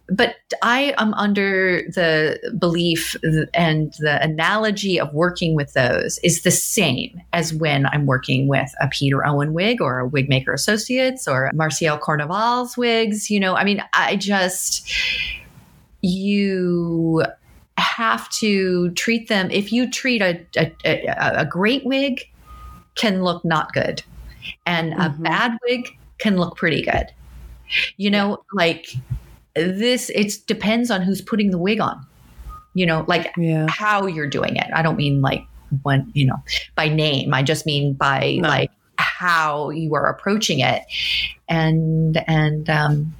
[0.09, 3.17] but I am under the belief
[3.55, 8.73] and the analogy of working with those is the same as when I'm working with
[8.81, 13.31] a Peter Owen wig or a Wigmaker Associates or Marcial Carnival's wigs.
[13.31, 14.91] You know, I mean, I just,
[16.03, 17.25] you
[17.79, 22.21] have to treat them if you treat a, a, a, a great wig
[22.95, 24.03] can look not good
[24.67, 25.23] and a Mhm.
[25.23, 25.89] bad wig
[26.19, 27.07] can look pretty good
[27.97, 28.87] you know like
[29.55, 32.05] this it depends on who's putting the wig on
[32.75, 33.67] you know like yeah.
[33.69, 35.45] how you're doing it i don't mean like
[35.83, 36.37] one you know
[36.75, 38.49] by name i just mean by No.
[38.49, 40.83] like how you are approaching it
[41.49, 43.15] and and um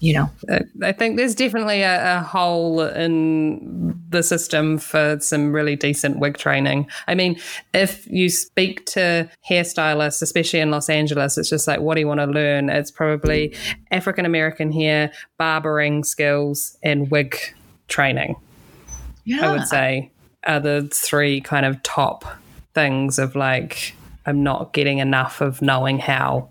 [0.00, 5.52] you know Uh, I think there's definitely a, a hole in the system for some
[5.52, 6.88] really decent wig training.
[7.08, 7.38] I mean,
[7.74, 12.06] if you speak to hairstylists, especially in Los Angeles, it's just like, what do you
[12.06, 12.68] want to learn?
[12.68, 13.54] It's probably
[13.90, 17.36] African American hair, barbering skills, and wig
[17.88, 18.36] training.
[19.24, 20.10] yeah I would say
[20.44, 22.24] are the three kind of top
[22.74, 23.94] things of like
[24.26, 26.50] I'm not getting enough of knowing how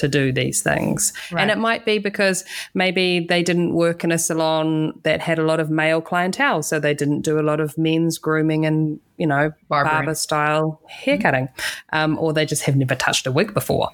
[0.00, 1.12] to do these things.
[1.30, 1.42] Right.
[1.42, 5.44] And it might be because maybe they didn't work in a salon that had a
[5.44, 9.26] lot of male clientele, so they didn't do a lot of men's grooming and you
[9.26, 9.94] know Barbering.
[9.94, 11.48] barber style haircutting,
[11.92, 13.90] um, or they just have never touched a wig before.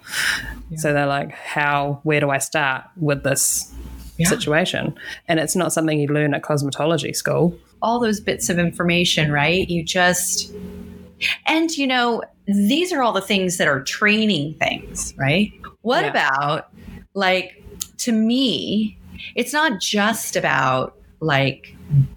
[0.76, 2.00] So they're like, how?
[2.02, 3.72] Where do I start with this?
[4.18, 4.28] Yeah.
[4.28, 4.94] Situation,
[5.28, 7.54] and it's not something you learn at cosmetology school.
[7.82, 9.68] all those bits of information, right?
[9.68, 10.50] You just,
[11.44, 15.52] and you know, these are all the things that are training things, right?
[15.82, 16.10] What Yeah.
[16.10, 16.68] about,
[17.14, 17.62] like,
[17.98, 18.98] to me,
[19.34, 21.74] it's not just about like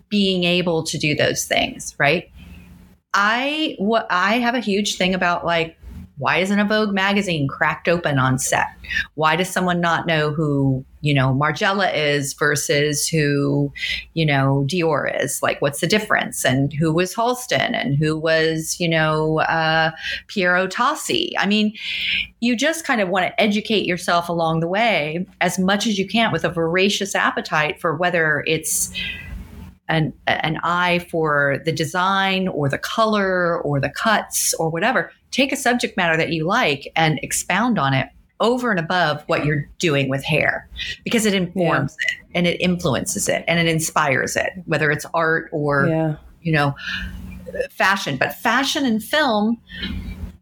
[0.10, 2.30] being able to do those things, right?
[3.13, 5.78] I what I have a huge thing about like
[6.19, 8.67] why isn't a Vogue magazine cracked open on set?
[9.15, 13.71] Why does someone not know who, you know, Margiela is versus who,
[14.13, 15.41] you know, Dior is?
[15.41, 16.43] Like, what's the difference?
[16.43, 19.91] And who was Halston and who was, you know, uh,
[20.27, 21.32] Piero Tosi?
[21.38, 21.73] I mean,
[22.41, 26.05] you just kind of want to educate yourself along the way as much as you
[26.05, 28.93] can with a voracious appetite for whether it's
[29.88, 35.12] an, an eye for the design or the color or the cuts or whatever.
[35.32, 39.46] Take a subject matter that you like and expound on it over and above what
[39.46, 40.70] you're doing with hair
[41.04, 45.50] because it informs it and it influences it and it inspires it, whether it's art
[45.52, 46.15] or, yeah.
[46.42, 46.74] you know,
[47.70, 48.18] fashion.
[48.18, 49.62] But fashion and film,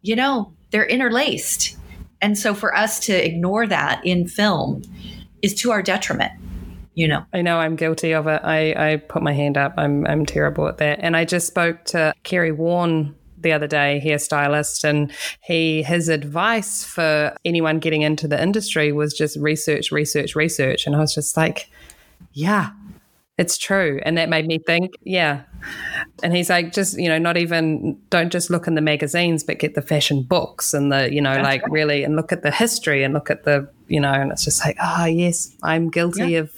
[0.01, 1.77] you know, they're interlaced.
[2.21, 4.83] And so for us to ignore that in film
[5.41, 6.33] is to our detriment
[6.97, 7.23] you know.
[7.31, 8.41] I know I'm guilty of it.
[8.43, 9.75] I, I put my hand up.
[9.77, 10.97] I'm I'm terrible at that.
[10.99, 16.83] And I just spoke to Kerry Warn the other day, hairstylist, and he his advice
[16.83, 20.87] for anyone getting into the industry was just research, research, research.
[20.87, 21.69] And I was just like,
[22.33, 22.71] yeah,
[23.37, 23.99] it's true.
[24.03, 25.43] And that made me think, yeah.
[26.23, 29.59] And he's like, just, you know, not even, don't just look in the magazines, but
[29.59, 31.71] get the fashion books and the, you know, That's like right.
[31.71, 34.65] really, and look at the history and look at the, you know, and it's just
[34.65, 36.39] like, ah, oh, yes, I'm guilty yeah.
[36.39, 36.51] of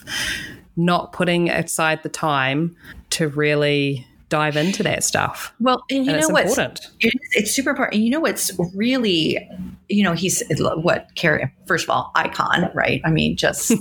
[0.77, 2.77] not putting aside the time
[3.09, 5.53] to really dive into that stuff.
[5.59, 6.87] Well, and you and know what's important.
[7.31, 7.95] it's super important.
[7.95, 9.49] And you know what's really,
[9.89, 11.51] you know, he's what Kerry.
[11.65, 13.01] First of all, icon, right?
[13.03, 13.73] I mean, just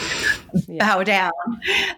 [0.68, 1.32] bow down.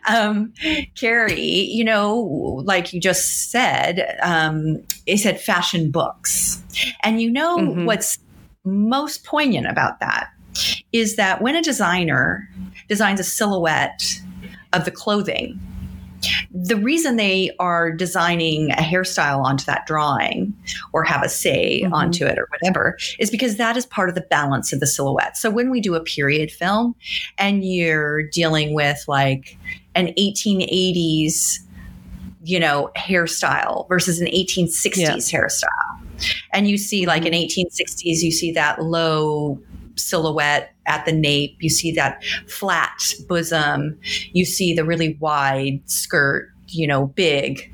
[0.09, 0.53] Um,
[0.95, 2.19] Kerry, you know,
[2.65, 6.63] like you just said, um, he said fashion books,
[7.03, 7.85] and you know mm-hmm.
[7.85, 8.19] what's
[8.65, 10.31] most poignant about that
[10.93, 12.49] is that when a designer
[12.89, 14.21] designs a silhouette
[14.73, 15.59] of the clothing
[16.53, 20.55] the reason they are designing a hairstyle onto that drawing
[20.93, 21.95] or have a say mm-hmm.
[21.95, 25.37] onto it or whatever is because that is part of the balance of the silhouette.
[25.37, 26.95] So when we do a period film
[27.39, 29.59] and you're dealing with like
[29.95, 31.59] an 1880s,
[32.45, 35.17] you know, hairstyle versus an 1860s yeah.
[35.17, 36.01] hairstyle.
[36.53, 38.25] And you see like in 1860s, mm-hmm.
[38.25, 39.61] you see that low
[39.97, 41.57] silhouette at the nape.
[41.61, 43.99] You see that flat bosom.
[44.33, 47.71] You see the really wide skirt, you know, big.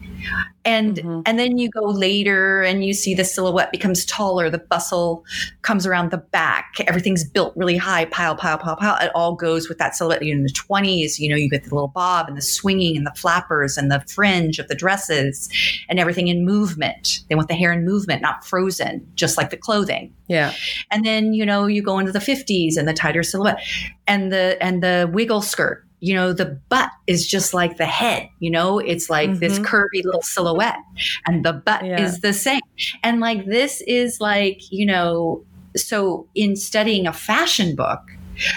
[0.64, 1.20] And mm-hmm.
[1.24, 5.24] and then you go later and you see the silhouette becomes taller the bustle
[5.62, 8.96] comes around the back everything's built really high pile pile pile pile.
[9.00, 10.22] It all goes with that silhouette.
[10.22, 12.96] You know, in the 20s you know you get the little bob and the swinging
[12.96, 15.48] and the flappers and the fringe of the dresses
[15.88, 17.20] and everything in movement.
[17.28, 20.12] They want the hair in movement not frozen just like the clothing.
[20.26, 20.52] Yeah.
[20.90, 23.62] And then you know you go into the 50s and the tighter silhouette
[24.06, 28.28] and the and the wiggle skirt you know, the butt is just like the head,
[28.38, 29.40] you know, it's like mm-hmm.
[29.40, 30.78] this curvy little silhouette
[31.26, 32.00] and the butt yeah.
[32.00, 32.60] is the same.
[33.02, 35.44] And like this is like, you know,
[35.76, 38.00] so in studying a fashion book,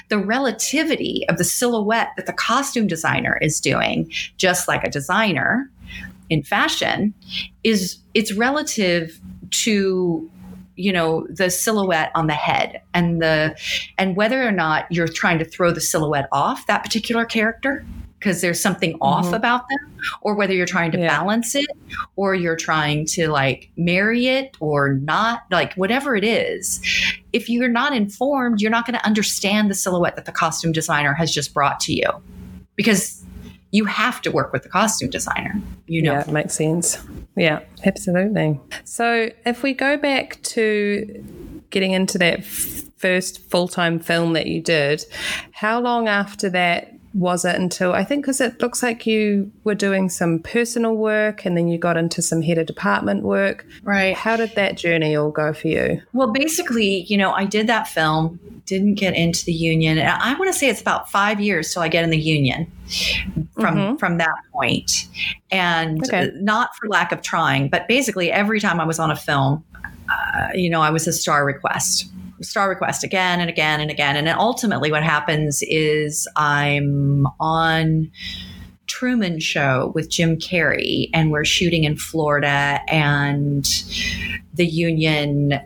[0.09, 5.69] the relativity of the silhouette that the costume designer is doing, just like a designer
[6.29, 7.13] in fashion,
[7.63, 10.29] is it's relative to
[10.75, 13.55] you know the silhouette on the head and the
[13.97, 17.85] and whether or not you're trying to throw the silhouette off that particular character
[18.19, 19.03] because there's something mm-hmm.
[19.03, 19.79] off about them
[20.21, 21.07] or whether you're trying to yeah.
[21.07, 21.67] balance it
[22.15, 26.81] or you're trying to like marry it or not like whatever it is
[27.33, 31.13] if you're not informed you're not going to understand the silhouette that the costume designer
[31.13, 32.09] has just brought to you
[32.75, 33.23] because
[33.71, 35.59] you have to work with the costume designer.
[35.87, 36.97] You know, yeah, it makes sense.
[37.35, 38.59] Yeah, absolutely.
[38.83, 41.23] So if we go back to
[41.69, 45.03] getting into that f- first full time film that you did,
[45.53, 49.75] how long after that was it until I think because it looks like you were
[49.75, 53.65] doing some personal work and then you got into some head of department work.
[53.83, 54.15] Right.
[54.15, 56.01] How did that journey all go for you?
[56.13, 59.97] Well, basically, you know, I did that film, didn't get into the union.
[59.97, 62.71] And I want to say it's about five years till I get in the union
[63.53, 63.95] from mm-hmm.
[63.97, 65.07] from that point.
[65.51, 66.31] And okay.
[66.35, 69.63] not for lack of trying, but basically every time I was on a film,
[70.09, 72.09] uh, you know, I was a star request
[72.41, 74.15] star request again and again and again.
[74.15, 78.11] And then ultimately, what happens is I'm on
[78.87, 83.65] Truman Show with Jim Carrey, and we're shooting in Florida, and
[84.53, 85.59] the union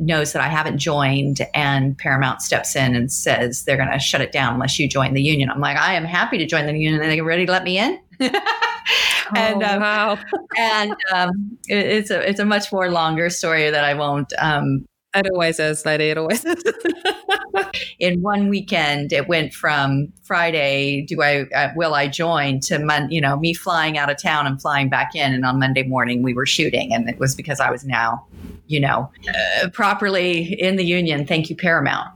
[0.00, 4.22] knows that I haven't joined, and Paramount steps in and says they're going to shut
[4.22, 5.50] it down unless you join the union.
[5.50, 7.78] I'm like, I am happy to join the union, and they're ready to let me
[7.78, 8.00] in.
[8.20, 10.18] and oh, um, wow.
[10.56, 14.86] and um, it, it's a it's a much more longer story that I won't um,
[15.14, 16.10] it always is, lady.
[16.10, 16.44] Is.
[17.98, 23.10] In one weekend, it went from Friday, do I uh, will I join to mon-
[23.10, 26.22] you know me flying out of town and flying back in, and on Monday morning
[26.22, 28.26] we were shooting, and it was because I was now,
[28.66, 31.26] you know, uh, properly in the union.
[31.26, 32.13] Thank you, Paramount.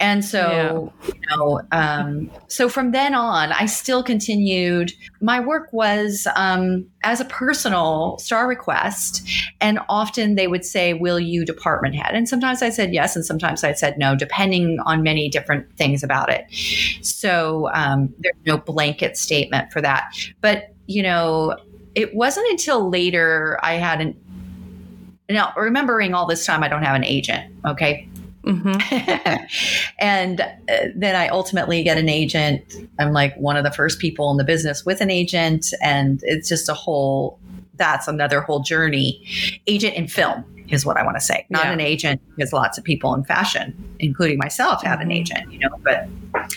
[0.00, 1.12] And so, yeah.
[1.12, 4.92] you know, um, so from then on, I still continued.
[5.20, 9.28] My work was um, as a personal star request,
[9.60, 13.24] and often they would say, "Will you department head?" And sometimes I said yes, and
[13.24, 16.46] sometimes I said no, depending on many different things about it.
[17.04, 20.12] So um, there's no blanket statement for that.
[20.40, 21.56] But you know,
[21.96, 24.16] it wasn't until later I had an
[25.28, 27.52] now remembering all this time I don't have an agent.
[27.66, 28.08] Okay,
[28.44, 29.44] Mm-hmm.
[29.98, 30.46] and uh,
[30.94, 32.74] then I ultimately get an agent.
[32.98, 35.72] I'm like one of the first people in the business with an agent.
[35.82, 37.38] And it's just a whole,
[37.74, 39.24] that's another whole journey.
[39.66, 41.72] Agent in film is what I want to say, not yeah.
[41.72, 45.12] an agent, because lots of people in fashion, including myself, had an mm-hmm.
[45.12, 46.08] agent, you know, but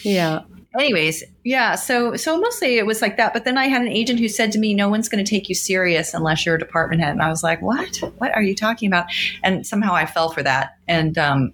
[0.03, 0.41] yeah.
[0.77, 1.75] anyways, yeah.
[1.75, 3.33] So so mostly it was like that.
[3.33, 5.49] But then I had an agent who said to me, "No one's going to take
[5.49, 7.97] you serious unless you're a department head." And I was like, "What?
[8.17, 9.05] What are you talking about?"
[9.43, 11.53] And somehow I fell for that, and um,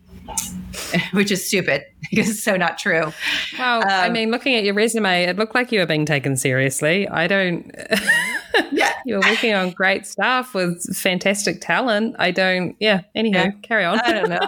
[1.11, 3.11] which is stupid because it's so not true.
[3.57, 6.35] Well, um, I mean, looking at your resume, it looked like you were being taken
[6.35, 7.07] seriously.
[7.07, 7.71] I don't.
[8.71, 12.15] yeah, you were working on great stuff with fantastic talent.
[12.19, 12.75] I don't.
[12.79, 13.01] Yeah.
[13.15, 13.51] Anyhow, yeah.
[13.63, 13.99] carry on.
[13.99, 14.47] I don't know.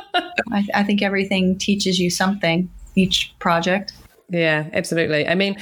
[0.51, 2.69] I, I think everything teaches you something.
[2.95, 3.93] Each project.
[4.29, 5.27] Yeah, absolutely.
[5.27, 5.57] I mean,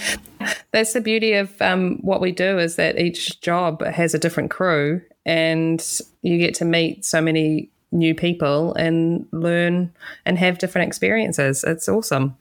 [0.72, 4.52] that's the beauty of um, what we do is that each job has a different
[4.52, 5.86] crew, and
[6.22, 9.92] you get to meet so many new people and learn
[10.26, 11.64] and have different experiences.
[11.64, 12.38] It's awesome.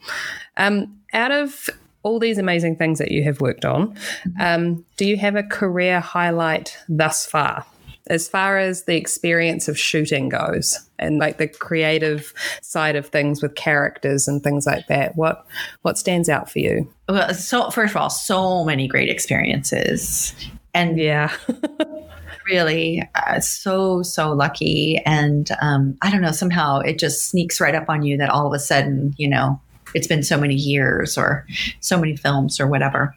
[0.56, 1.70] Um, out of
[2.02, 3.96] all these amazing things that you have worked on,
[4.40, 7.64] um, do you have a career highlight thus far?
[8.08, 12.32] As far as the experience of shooting goes, and like the creative
[12.62, 15.44] side of things with characters and things like that, what
[15.82, 16.88] what stands out for you?
[17.08, 20.34] Well, so first of all, so many great experiences,
[20.72, 21.36] and yeah,
[22.46, 27.74] really uh, so so lucky and um, i don't know somehow it just sneaks right
[27.74, 29.60] up on you that all of a sudden you know
[29.94, 31.46] it's been so many years or
[31.80, 33.14] so many films or whatever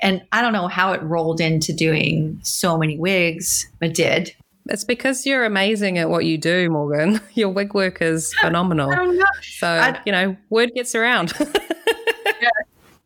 [0.00, 4.34] and i don't know how it rolled into doing so many wigs but did
[4.68, 7.20] it's because you're amazing at what you do, Morgan.
[7.34, 8.92] Your wig work is phenomenal.
[9.42, 11.32] So, you know, word gets around.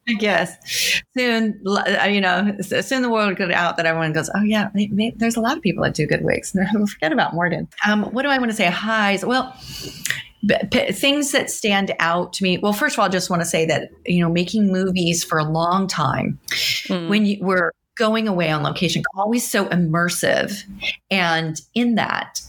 [0.09, 1.61] I guess soon,
[2.09, 4.71] you know, soon the world will get out that everyone goes, oh yeah,
[5.17, 6.57] there's a lot of people that do good wigs.
[6.93, 7.69] Forget about Morgan.
[7.87, 8.67] Um, what do I want to say?
[8.67, 9.25] Highs.
[9.25, 9.55] Well,
[10.71, 12.59] p- things that stand out to me.
[12.59, 15.39] Well, first of all, I just want to say that you know, making movies for
[15.39, 17.09] a long time, mm.
[17.09, 20.63] when you were going away on location, always so immersive,
[21.11, 22.41] and in that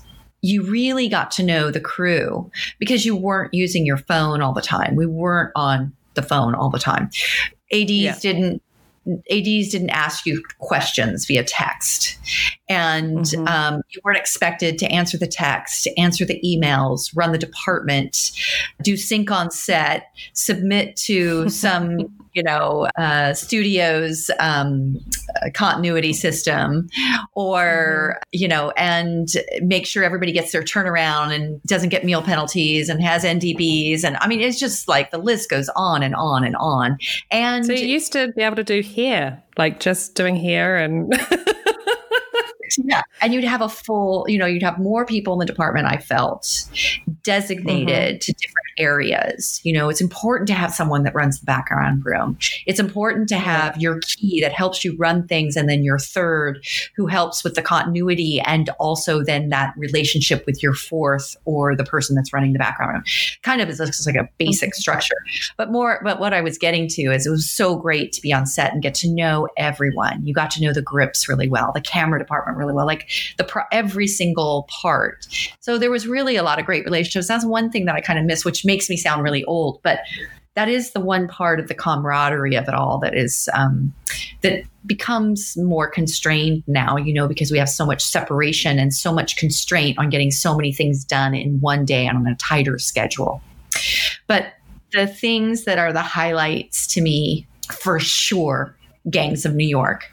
[0.41, 2.49] you really got to know the crew
[2.79, 4.95] because you weren't using your phone all the time.
[4.95, 7.09] We weren't on the phone all the time.
[7.71, 8.19] ADs yeah.
[8.19, 8.61] didn't
[9.31, 12.17] ads didn't ask you questions via text
[12.69, 13.47] and mm-hmm.
[13.47, 18.31] um, you weren't expected to answer the text answer the emails run the department
[18.81, 21.99] do sync on set submit to some
[22.37, 24.95] you know, uh, studio's um,
[25.55, 26.87] continuity system,
[27.33, 28.39] or mm-hmm.
[28.39, 29.29] you know, and
[29.63, 34.17] make sure everybody gets their turnaround and doesn't get meal penalties and has NDBs, and
[34.21, 36.99] I mean, it's just like the list goes on and on and on.
[37.31, 41.11] And so you used to be able to do hair, like just doing hair and.
[42.83, 43.01] yeah.
[43.21, 45.97] And you'd have a full, you know, you'd have more people in the department, I
[45.97, 46.65] felt,
[47.23, 48.17] designated mm-hmm.
[48.19, 49.61] to different areas.
[49.63, 52.37] You know, it's important to have someone that runs the background room.
[52.65, 56.65] It's important to have your key that helps you run things, and then your third
[56.95, 61.83] who helps with the continuity and also then that relationship with your fourth or the
[61.83, 63.03] person that's running the background room.
[63.43, 64.79] Kind of is like a basic mm-hmm.
[64.79, 65.15] structure.
[65.57, 68.33] But more, but what I was getting to is it was so great to be
[68.33, 70.25] on set and get to know everyone.
[70.25, 73.43] You got to know the grips really well, the camera department really well, like the
[73.43, 75.27] pro- every single part.
[75.59, 77.27] So there was really a lot of great relationships.
[77.27, 80.01] That's one thing that I kind of miss, which makes me sound really old, but
[80.57, 83.93] that is the one part of the camaraderie of it all that is um,
[84.41, 89.13] that becomes more constrained now you know because we have so much separation and so
[89.13, 92.79] much constraint on getting so many things done in one day and on a tighter
[92.79, 93.39] schedule
[94.25, 94.53] but
[94.93, 98.75] the things that are the highlights to me for sure
[99.11, 100.09] gangs of new york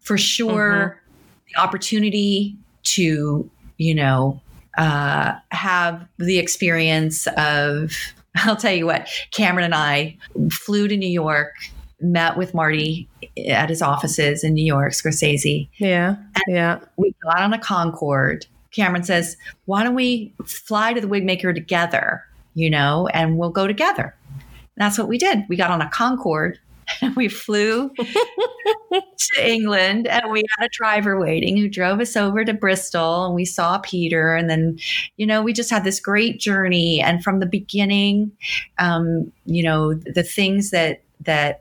[0.00, 1.52] for sure mm-hmm.
[1.52, 4.40] the opportunity to you know
[4.78, 7.92] uh, have the experience of,
[8.36, 10.16] I'll tell you what, Cameron and I
[10.50, 11.54] flew to New York,
[12.00, 13.08] met with Marty
[13.48, 15.68] at his offices in New York, Scorsese.
[15.78, 16.16] Yeah.
[16.46, 16.78] yeah.
[16.96, 18.46] We got on a Concorde.
[18.70, 22.22] Cameron says, why don't we fly to the Wigmaker together,
[22.54, 24.14] you know, and we'll go together.
[24.30, 25.44] And that's what we did.
[25.48, 26.60] We got on a Concorde
[27.16, 32.54] we flew to England and we had a driver waiting who drove us over to
[32.54, 34.34] Bristol and we saw Peter.
[34.34, 34.78] And then,
[35.16, 37.00] you know, we just had this great journey.
[37.00, 38.32] And from the beginning,
[38.78, 41.60] um, you know, the things that, that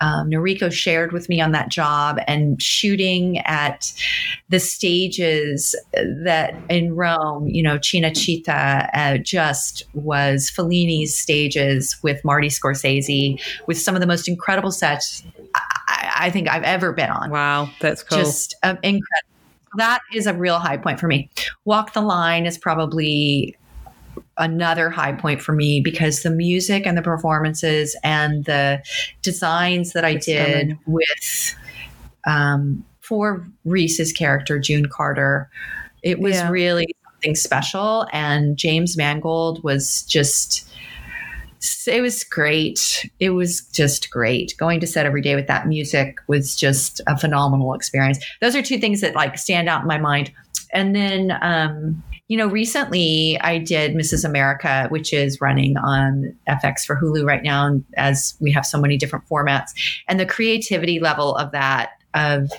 [0.00, 3.92] um, Noriko shared with me on that job and shooting at
[4.48, 12.48] the stages that in Rome, you know, Cinecittà uh, just was Fellini's stages with Marty
[12.48, 15.22] Scorsese with some of the most incredible sets
[15.54, 17.30] I, I think I've ever been on.
[17.30, 18.18] Wow, that's cool.
[18.18, 19.30] Just um, incredible.
[19.76, 21.30] That is a real high point for me.
[21.64, 23.56] Walk the Line is probably
[24.38, 28.82] another high point for me because the music and the performances and the
[29.22, 31.56] designs that I did with
[32.26, 35.48] um, for Reese's character June Carter,
[36.02, 36.50] it was yeah.
[36.50, 38.06] really something special.
[38.12, 40.68] And James Mangold was just.
[41.88, 43.10] It was great.
[43.18, 44.54] It was just great.
[44.58, 48.24] Going to set every day with that music was just a phenomenal experience.
[48.40, 50.30] Those are two things that like stand out in my mind.
[50.72, 54.24] And then, um, you know, recently I did Mrs.
[54.24, 58.96] America, which is running on FX for Hulu right now, as we have so many
[58.96, 59.70] different formats.
[60.08, 62.50] And the creativity level of that, of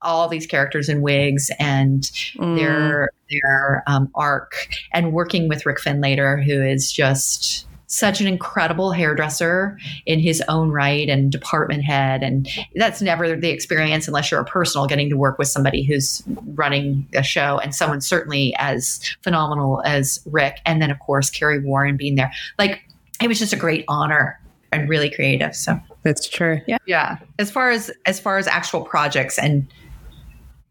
[0.00, 2.02] all these characters in wigs and
[2.38, 2.56] Mm.
[2.56, 4.52] their their um, arc,
[4.92, 10.70] and working with Rick Findlater, who is just such an incredible hairdresser in his own
[10.70, 12.22] right and department head.
[12.22, 16.22] And that's never the experience unless you're a personal getting to work with somebody who's
[16.54, 20.60] running a show and someone certainly as phenomenal as rick.
[20.64, 22.32] And then of course Kerry Warn being there.
[22.58, 22.82] Like
[23.22, 24.40] it was just a great honor
[24.72, 25.54] and really creative.
[25.54, 26.62] So That's true.
[26.66, 26.78] yeah.
[26.86, 27.18] Yeah.
[27.38, 29.66] As far as as far as actual projects and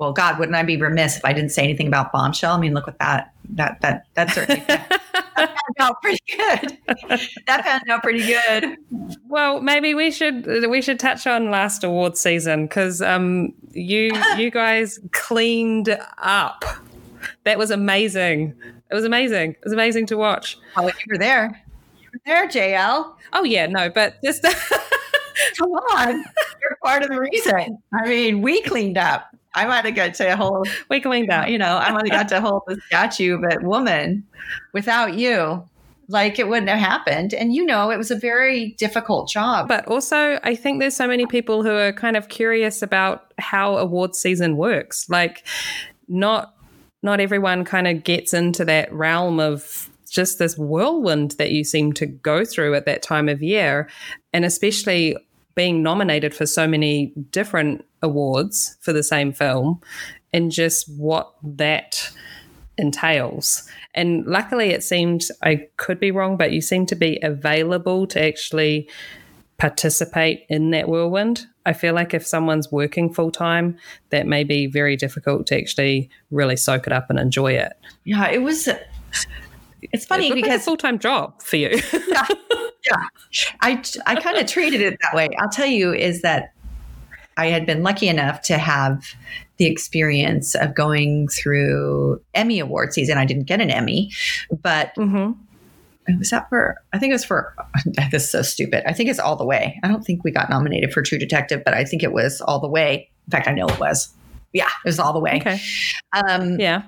[0.01, 2.73] well god wouldn't i be remiss if i didn't say anything about bombshell i mean
[2.73, 6.77] look what that that that that certainly that out pretty good
[7.47, 8.77] that panned out pretty good
[9.27, 14.51] Well, maybe we should we should touch on last award season because um, you you
[14.63, 16.65] guys cleaned up.
[17.45, 18.53] That was amazing.
[18.89, 19.51] It was amazing.
[19.51, 20.57] It was amazing to watch.
[20.77, 21.63] oh you were there
[22.01, 24.43] you were there jl Oh yeah, no, but just
[25.57, 26.17] come on
[26.61, 30.35] you're part of the reason i mean we cleaned up i might have got to
[30.35, 30.67] hold
[31.03, 31.47] cleaned up.
[31.47, 34.23] you know i might have got to hold the statue but woman
[34.73, 35.63] without you
[36.11, 39.87] like it wouldn't have happened and you know it was a very difficult job But
[39.87, 44.15] also, I think there's so many people who are kind of curious about how award
[44.15, 45.09] season works.
[45.09, 45.45] Like,
[46.07, 46.53] not
[47.03, 51.93] not everyone kind of gets into that realm of just this whirlwind that you seem
[51.93, 53.89] to go through at that time of year,
[54.33, 55.15] and especially
[55.55, 59.81] being nominated for so many different awards for the same film,
[60.33, 62.11] and just what that
[62.77, 63.67] entails.
[63.93, 68.23] And luckily, it seemed I could be wrong, but you seem to be available to
[68.23, 68.89] actually
[69.57, 71.45] participate in that whirlwind.
[71.67, 73.77] I feel like if someone's working full time,
[74.09, 77.73] that may be very difficult to actually really soak it up and enjoy it.
[78.03, 78.67] yeah it was
[79.81, 81.69] it's funny It looked like a because full time job for you.
[82.07, 82.27] yeah,
[82.89, 83.05] yeah.
[83.61, 85.29] I I kind of treated it that way.
[85.39, 86.53] I'll tell you is that
[87.37, 89.15] I had been lucky enough to have
[89.57, 93.17] the experience of going through Emmy award season.
[93.17, 94.11] I didn't get an Emmy,
[94.61, 96.17] but mm-hmm.
[96.17, 97.55] was that for I think it was for
[98.11, 98.83] this is so stupid.
[98.87, 99.79] I think it's all the way.
[99.83, 102.59] I don't think we got nominated for True Detective, but I think it was all
[102.59, 103.09] the way.
[103.27, 104.13] In fact, I know it was.
[104.53, 105.37] Yeah, it was all the way.
[105.41, 105.61] Okay.
[106.11, 106.83] Um, Yeah.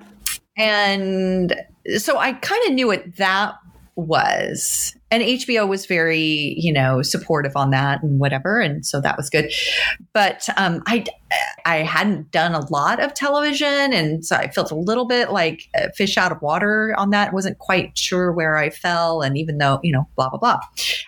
[0.56, 1.54] and
[1.98, 3.54] so I kind of knew what that
[3.96, 4.96] was.
[5.10, 8.58] And HBO was very, you know, supportive on that and whatever.
[8.58, 9.52] And so that was good.
[10.12, 11.04] But um, I,
[11.64, 13.92] I hadn't done a lot of television.
[13.92, 17.32] And so I felt a little bit like a fish out of water on that.
[17.32, 19.22] Wasn't quite sure where I fell.
[19.22, 20.60] And even though, you know, blah, blah, blah.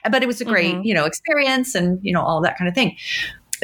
[0.08, 0.84] But it was a great, Mhm.
[0.84, 2.96] you know, experience and, you know, all that kind of thing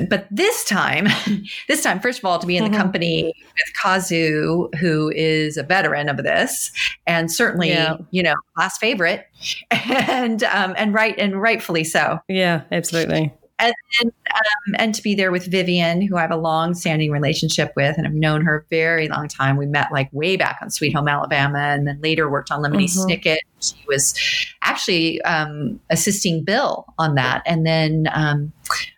[0.09, 1.07] but this time,
[1.69, 2.77] this time, first of all, to be in the Mhm.
[2.77, 6.71] company with Kazu, who is a veteran of this,
[7.07, 7.97] and certainly, Yeah.
[8.11, 9.27] you know, class favorite,
[9.71, 13.33] and um, and right and rightfully so, Yeah, absolutely.
[13.59, 17.73] And and, um, and to be there with Vivian, who I have a long-standing relationship
[17.77, 19.57] with, and I've known her a very long time.
[19.57, 22.85] We met like way back on Sweet Home Alabama, and then later worked on Lemony
[22.85, 23.07] Mhm.
[23.07, 23.39] Snicket.
[23.61, 24.15] She was
[24.63, 28.53] actually um, assisting Bill on that, and then um,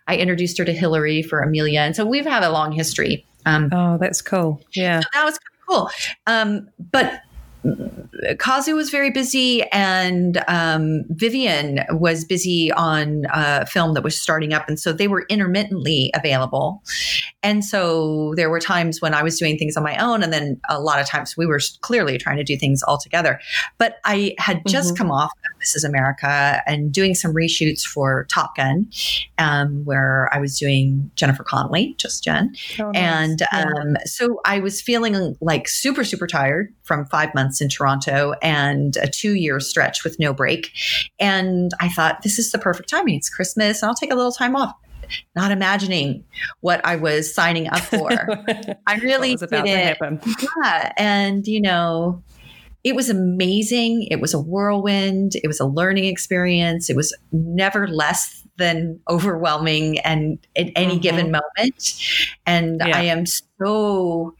[0.07, 3.25] I introduced her to Hilary for Amelia, and so we've had a long history.
[3.45, 4.61] Um, Oh, that's cool.
[4.73, 5.01] Yeah.
[5.01, 5.39] so that was
[5.69, 5.89] cool.
[6.25, 7.21] Um, but
[8.39, 14.53] Kazu was very busy, and um, Vivian was busy on a film that was starting
[14.53, 16.81] up, and so they were intermittently available.
[17.45, 20.59] And so there were times when I was doing things on my own, and then
[20.67, 23.39] a lot of times we were clearly trying to do things all together.
[23.77, 24.97] But I had just Mhm.
[24.97, 25.87] come off of Mrs.
[25.87, 28.87] America and doing some reshoots for Top Gun,
[29.37, 32.55] um, where I was doing Jennifer Connelly, just Jen.
[32.79, 32.95] Oh, nice.
[33.01, 33.61] And Yeah.
[33.77, 38.97] um, so I was feeling like super, super tired from five months in Toronto and
[38.97, 40.71] a two year stretch with no break.
[41.19, 43.15] And I thought, this is the perfect timing.
[43.17, 44.73] It's Christmas, and I'll take a little time off.
[45.35, 46.23] Not imagining
[46.61, 48.09] what I was signing up for.
[48.87, 49.85] I really was about did to it.
[49.87, 50.19] happen.
[50.63, 50.91] Yeah.
[50.97, 52.21] And, you know,
[52.83, 54.03] it was amazing.
[54.11, 55.33] It was a whirlwind.
[55.43, 56.89] It was a learning experience.
[56.89, 61.01] It was never less than overwhelming and at any Mhm.
[61.01, 61.93] given moment.
[62.45, 62.95] And Yeah.
[62.97, 64.33] I am so,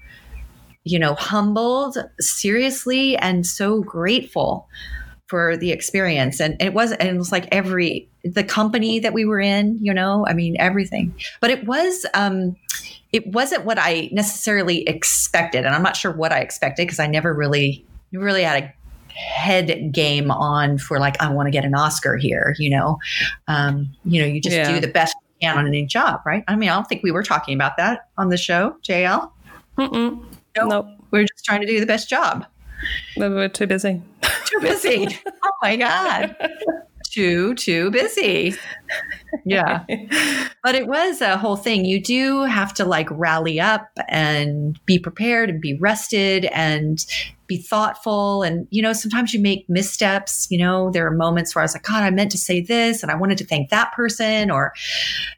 [0.84, 4.68] you know, humbled, seriously, and so grateful
[5.28, 6.40] for the experience.
[6.40, 9.94] And it was, and it was like every, the company that we were in, you
[9.94, 11.14] know, I mean, everything.
[11.42, 12.56] But it was, um,
[13.12, 15.66] it wasn't what I necessarily expected.
[15.66, 18.74] And I'm not sure what I expected because I never really, really had a
[19.18, 22.54] head game on for like I want to get an Oscar here.
[22.60, 23.00] You know,
[23.48, 24.74] um, you know, you just Yeah.
[24.74, 26.44] do the best you can on any job, right?
[26.48, 29.32] I mean, I don't think we were talking about that on the show, JL.
[29.78, 30.24] Mm-mm.
[30.58, 30.70] Nope.
[30.70, 30.88] Nope.
[31.12, 32.46] We are just trying to do the best job.
[33.18, 34.02] We were too busy.
[34.56, 35.20] Too busy.
[35.44, 36.36] oh my god.
[37.10, 38.56] Too too busy.
[39.46, 39.86] Yeah.
[40.64, 41.86] But it was a whole thing.
[41.86, 47.06] You do have to like rally up and be prepared and be rested and
[47.48, 48.44] be thoughtful.
[48.44, 50.48] And, you know, sometimes you make missteps.
[50.50, 53.04] You know, there are moments where I was like, God, I meant to say this
[53.04, 54.74] and I wanted to thank that person or,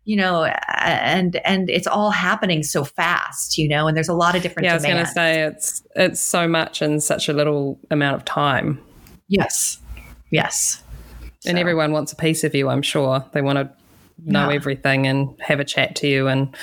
[0.05, 4.35] you know, and, and it's all happening so fast, you know, and there's a lot
[4.35, 7.33] of different Yeah, I was going to say it's it's so much in such a
[7.33, 8.81] little amount of time,
[9.27, 9.79] yes.
[10.29, 10.83] Yes.
[11.45, 12.69] and So, everyone wants a piece of you.
[12.69, 13.69] I'm sure they want to
[14.25, 14.55] know Yeah.
[14.55, 16.55] everything and have a chat to you, and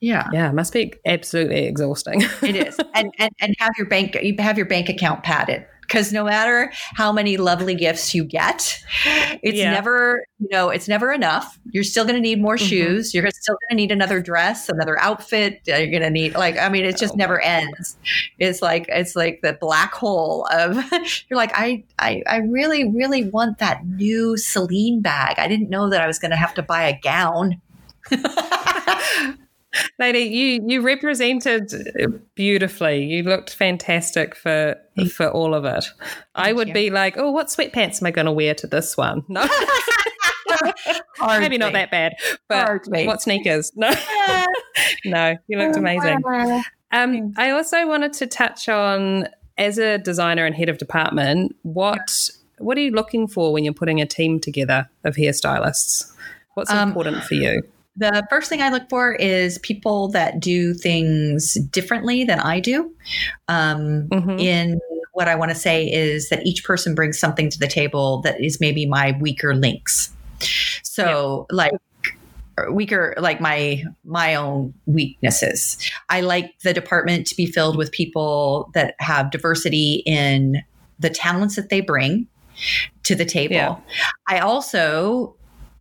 [0.00, 0.28] Yeah.
[0.32, 2.22] yeah, it must be absolutely exhausting.
[2.42, 6.12] it is and, and and have your bank you have your bank account padded because
[6.12, 8.78] no matter how many lovely gifts you get
[9.42, 9.70] it's Yeah.
[9.72, 11.58] never you know it's never enough.
[11.70, 12.68] You're still going to need more Mhm.
[12.68, 13.14] shoes.
[13.14, 15.60] You're still going to need another dress another outfit.
[15.66, 17.16] You're going to need like i mean it just Oh.
[17.16, 17.96] never ends.
[18.38, 20.76] It's like it's like the black hole of
[21.28, 25.38] you're like I, I i really really want that new celine bag.
[25.38, 27.60] I didn't know that i was going to have to buy a gown
[29.98, 31.72] Lady, you you represented
[32.34, 33.04] beautifully.
[33.04, 34.76] You looked fantastic for
[35.12, 35.84] for all of it.
[36.34, 36.74] I would you.
[36.74, 39.24] be like, oh, what sweatpants am I going to wear to this one?
[39.28, 39.46] No,
[41.26, 42.14] maybe not that bad,
[42.48, 43.06] but Hardly.
[43.06, 43.72] what sneakers?
[43.74, 43.90] No,
[45.04, 46.22] no, you looked amazing.
[46.92, 52.30] Um, I also wanted to touch on as a designer and head of department, what
[52.58, 56.12] what are you looking for when you're putting a team together of hairstylists?
[56.54, 57.62] What's Um, important for you?
[57.96, 62.92] The first thing I look for is people that do things differently than I do.
[63.48, 64.40] Um, Mhm.
[64.40, 64.80] In
[65.12, 68.40] what I want to say is that each person brings something to the table that
[68.42, 70.10] is maybe my weaker links.
[70.82, 71.72] So, like,
[72.70, 75.76] weaker like my my own weaknesses
[76.08, 80.62] i like the department to be filled with people that have diversity in
[81.00, 82.28] the talents that they bring
[83.02, 83.74] to the table Yeah.
[84.28, 85.34] i also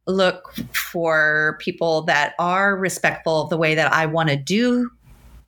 [0.06, 4.90] look for people that are respectful of the way that I want to do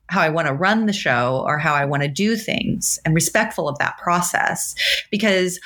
[0.08, 3.12] how I want to run the show or how I want to do things and
[3.14, 4.74] respectful of that process
[5.10, 5.58] because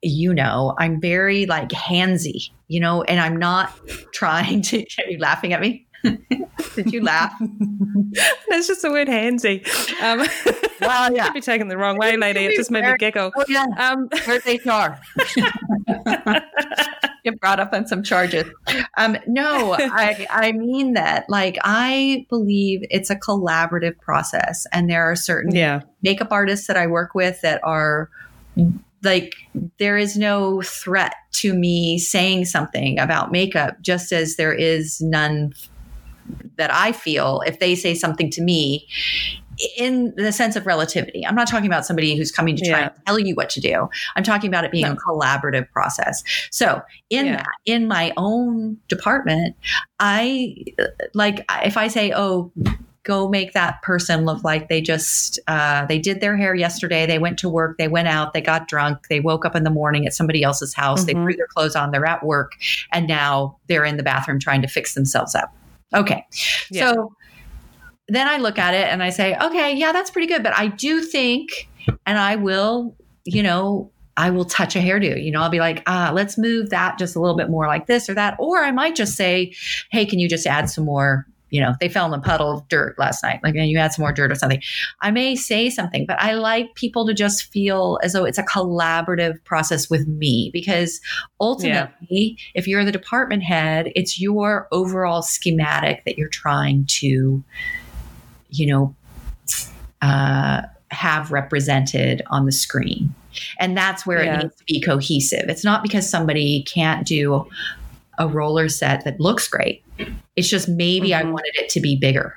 [0.00, 3.72] you know, I'm very like handsy, you know, and I'm not
[4.12, 5.86] trying to are you laughing at me?
[6.76, 7.32] Did you laugh?
[8.48, 9.66] That's just the word handsy.
[10.00, 10.28] Um,
[10.80, 11.26] Well, yeah.
[11.26, 12.44] could be taken the wrong way, lady.
[12.44, 13.32] It just made me giggle.
[13.36, 13.66] Oh yeah.
[13.76, 14.96] Um, Where's HR?
[17.24, 18.44] Get brought up on some charges.
[18.96, 21.24] Um, no, I, I mean that.
[21.28, 26.76] Like, I believe it's a collaborative process, and there are certain yeah, makeup artists that
[26.76, 28.10] I work with that are
[29.02, 29.34] like,
[29.78, 35.52] there is no threat to me saying something about makeup, just as there is none
[36.56, 38.86] that I feel if they say something to me
[39.76, 41.26] in the sense of relativity.
[41.26, 42.84] I'm not talking about somebody who's coming to try Yeah.
[42.94, 43.88] and tell you what to do.
[44.16, 44.92] I'm talking about it being No.
[44.92, 46.22] a collaborative process.
[46.50, 47.36] So, in Yeah.
[47.36, 49.56] that, in my own department,
[50.00, 50.54] I
[51.14, 52.52] like if I say, "Oh,
[53.04, 57.18] go make that person look like they just uh, they did their hair yesterday they
[57.18, 60.04] went to work they went out they got drunk they woke up in the morning
[60.06, 61.22] at somebody else's house they Mhm.
[61.22, 62.52] threw their clothes on they're at work
[62.92, 65.54] and now they're in the bathroom trying to fix themselves up
[65.94, 66.26] okay
[66.70, 66.92] Yeah.
[66.92, 67.12] so
[68.08, 70.66] then i look at it and i say okay yeah that's pretty good but i
[70.66, 71.68] do think
[72.06, 75.22] and i will you know I will touch a hairdo.
[75.22, 77.86] You know, I'll be like, ah, let's move that just a little bit more like
[77.86, 78.36] this or that.
[78.40, 79.54] Or I might just say,
[79.90, 81.24] hey, can you just add some more?
[81.50, 83.40] You know, they fell in a puddle of dirt last night.
[83.42, 84.60] Like, can you add some more dirt or something?
[85.00, 88.42] I may say something, but I like people to just feel as though it's a
[88.42, 91.00] collaborative process with me because
[91.40, 97.42] ultimately, if you're the department head, it's your overall schematic that you're trying to,
[98.50, 98.94] you know,
[100.02, 103.14] uh, have represented on the screen.
[103.58, 104.34] And that's where Yeah.
[104.34, 105.48] it needs to be cohesive.
[105.48, 107.46] It's not because somebody can't do
[108.18, 109.82] a roller set that looks great.
[110.34, 111.32] It's just maybe I Mhm.
[111.32, 112.34] wanted it to be bigger.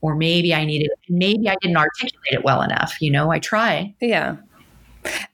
[0.00, 2.96] Or maybe I needed maybe I didn't articulate it well enough.
[3.00, 3.94] You know, I try.
[4.00, 4.36] Yeah.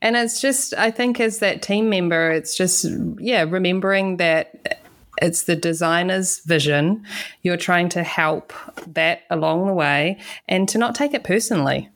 [0.02, 2.84] And it's just, I think, as that team member, it's just,
[3.18, 4.81] yeah, remembering that
[5.20, 7.04] it's the designer's vision.
[7.42, 8.52] You're trying to help
[8.86, 11.88] that along the way and to not take it personally,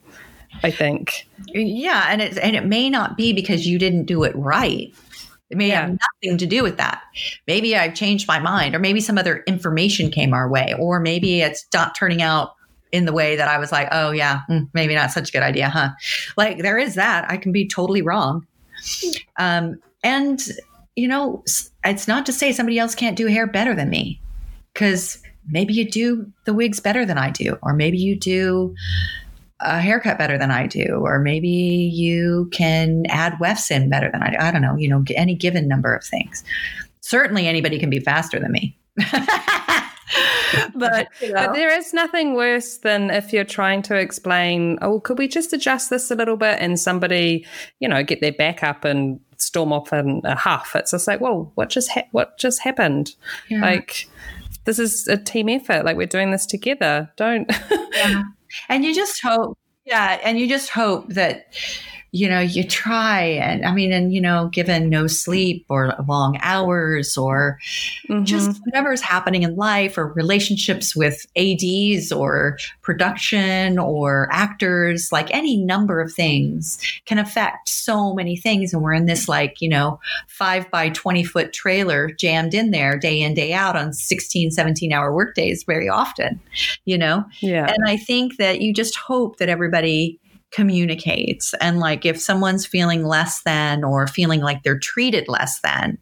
[0.62, 1.26] I think.
[1.46, 4.92] Yeah, and it and it may not be because you didn't do it right.
[5.48, 5.82] It may Yeah.
[5.82, 7.02] have nothing to do with that.
[7.46, 11.40] Maybe I've changed my mind, or maybe some other information came our way, or maybe
[11.40, 12.54] it's not turning out
[12.92, 15.42] in the way that I was like, oh, yeah, mm, maybe not such a good
[15.42, 15.90] idea, huh?
[16.36, 17.30] Like, there is that.
[17.30, 18.46] I can be totally wrong.
[19.38, 20.40] Um, and,
[20.96, 21.44] you know,
[21.84, 24.20] it's not to say somebody else can't do hair better than me
[24.72, 28.74] because maybe you do the wigs better than I do, or maybe you do
[29.60, 34.22] a haircut better than I do, or maybe you can add wefts in better than
[34.22, 34.36] I do.
[34.38, 36.42] I don't know, you know, any given number of things.
[37.00, 38.76] Certainly anybody can be faster than me.
[40.74, 41.34] but, you know.
[41.34, 45.52] but there is nothing worse than if you're trying to explain, oh, could we just
[45.52, 46.58] adjust this a little bit?
[46.60, 47.46] And somebody,
[47.80, 50.72] you know, get their back up and storm off in a huff.
[50.74, 53.14] It's just like, well, what just ha- what just happened?
[53.48, 53.60] Yeah.
[53.60, 54.08] Like,
[54.64, 55.84] this is a team effort.
[55.84, 57.10] Like we're doing this together.
[57.16, 57.50] Don't.
[57.94, 58.22] yeah.
[58.68, 61.54] And you just hope, yeah, and you just hope that
[62.12, 66.38] you know, you try and I mean, and you know, given no sleep or long
[66.40, 67.58] hours or
[68.08, 68.24] mm-hmm.
[68.24, 75.32] just whatever is happening in life or relationships with ADs or production or actors, like
[75.34, 78.72] any number of things can affect so many things.
[78.72, 82.98] And we're in this like, you know, five by 20 foot trailer jammed in there
[82.98, 86.40] day in, day out on 16, 17 hour workdays very often,
[86.84, 87.24] you know?
[87.40, 87.66] Yeah.
[87.66, 90.18] And I think that you just hope that everybody
[90.56, 91.54] communicates.
[91.60, 95.98] And like if someone's feeling less than or feeling like they're treated less than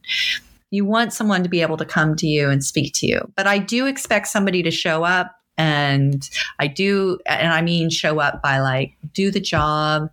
[0.71, 3.21] you want someone to be able to come to you and speak to you.
[3.37, 6.29] But i do expect somebody to show up and
[6.59, 10.11] i do and i mean show up by like do the job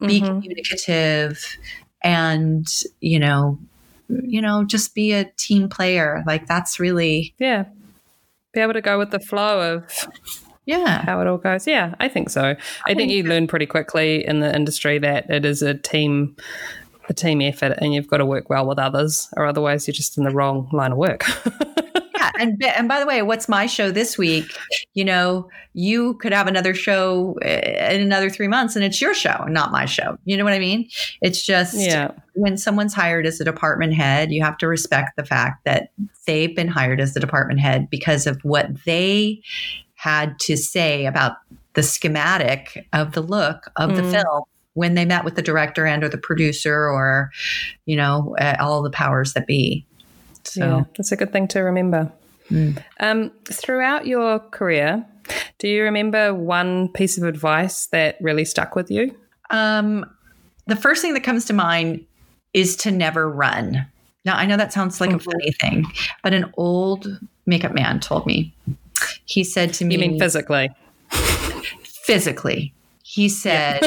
[0.00, 0.26] be mm-hmm.
[0.26, 1.56] communicative
[2.02, 2.66] and
[3.00, 3.58] you know
[4.08, 6.22] you know just be a team player.
[6.26, 7.64] Like that's really yeah.
[8.52, 10.08] Be able to go with the flow of
[10.68, 11.02] yeah.
[11.04, 11.66] how it all goes.
[11.66, 12.42] Yeah i think so.
[12.42, 12.56] I,
[12.86, 16.36] I think, you learn pretty quickly in the industry that it is a team
[17.08, 20.18] a team effort and you've got to work well with others or otherwise you're just
[20.18, 21.24] in the wrong line of work.
[22.18, 24.52] Yeah and and by the way what's my show this week
[24.94, 29.14] you know you could have another show eh, in another 3 months and it's your
[29.14, 30.18] show and not my show.
[30.24, 30.88] You know what i mean?
[31.20, 32.12] It's just yeah.
[32.34, 35.90] when someone's hired as a department head you have to respect the fact that
[36.26, 39.40] they've been hired as the department head because of what they
[39.98, 41.38] had to say about
[41.74, 43.96] the schematic of the look of mm.
[43.96, 44.44] the film
[44.74, 47.32] when they met with the director and or the producer or
[47.84, 49.84] you know uh, all the powers that be
[50.44, 52.10] so yeah, that's a good thing to remember
[52.48, 52.80] mm.
[53.00, 55.04] um, throughout your career
[55.58, 59.12] do you remember one piece of advice that really stuck with you
[59.50, 60.08] um,
[60.66, 62.06] the first thing that comes to mind
[62.54, 63.84] is to never run
[64.24, 65.28] now i know that sounds like mm-hmm.
[65.28, 65.84] a funny thing
[66.22, 68.54] but an old makeup man told me
[69.24, 70.70] he said to me, You mean physically?
[71.10, 72.72] Physically.
[73.02, 73.80] He said,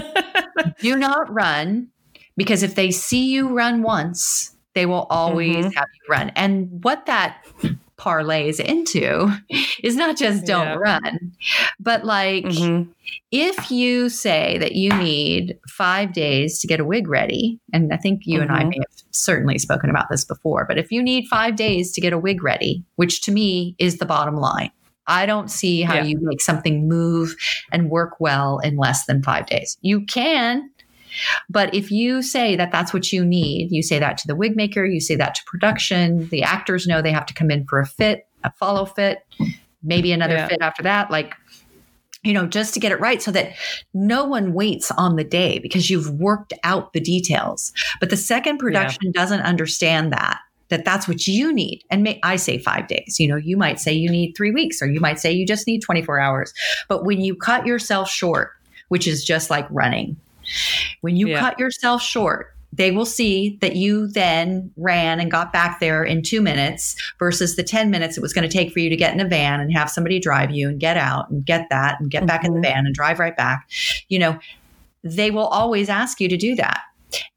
[0.79, 1.89] Do not run
[2.37, 5.77] because if they see you run once, they will always mm-hmm.
[5.77, 6.29] have you run.
[6.35, 7.45] And what that
[8.01, 9.31] parlays into
[9.83, 10.75] is not just don't yeah.
[10.75, 11.31] run,
[11.79, 12.89] but like mm-hmm.
[13.31, 17.97] if you say that you need five days to get a wig ready, and I
[17.97, 18.49] think you mm-hmm.
[18.49, 18.69] and I mm-hmm.
[18.69, 22.13] may have certainly spoken about this before, but if you need five days to get
[22.13, 24.71] a wig ready, which to me is the bottom line,
[25.11, 26.03] I don't see how yeah.
[26.03, 27.35] you make something move
[27.71, 29.77] and work well in less than five days.
[29.81, 30.71] You can,
[31.49, 34.55] but if you say that that's what you need, you say that to the wig
[34.55, 37.79] maker, you say that to production, the actors know they have to come in for
[37.79, 39.19] a fit, a follow fit,
[39.83, 40.47] maybe another yeah.
[40.47, 41.11] fit after that.
[41.11, 41.35] Like,
[42.23, 43.51] you know, just to get it right so that
[43.93, 47.73] no one waits on the day because you've worked out the details.
[47.99, 49.21] But the second production yeah.
[49.21, 50.39] doesn't understand that
[50.71, 51.83] that that's what you need.
[51.91, 53.17] And may, I say five days.
[53.19, 55.67] You know, you might say you need three weeks, or you might say you just
[55.67, 56.53] need 24 hours.
[56.87, 58.53] But when you cut yourself short,
[58.87, 60.17] which is just like running,
[61.01, 61.39] when you yeah.
[61.39, 66.23] cut yourself short, they will see that you then ran and got back there in
[66.23, 69.13] two minutes versus the 10 minutes it was going to take for you to get
[69.13, 72.09] in a van and have somebody drive you and get out and get that and
[72.09, 72.27] get mm-hmm.
[72.27, 72.73] back in the mm-hmm.
[72.73, 73.69] van and drive right back.
[74.07, 74.39] You know,
[75.03, 76.81] they will always ask you to do that.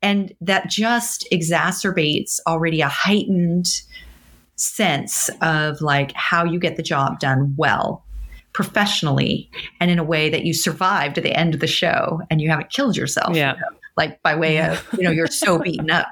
[0.03, 3.67] And that just exacerbates already a heightened
[4.57, 8.05] sense of like how you get the job done well
[8.53, 9.51] professionally
[9.81, 12.49] and in a way that you survive to the end of the show and you
[12.49, 13.35] haven't killed yourself.
[13.35, 13.55] Yeah.
[13.55, 16.07] You know, like by way of, you know, you're so beaten up.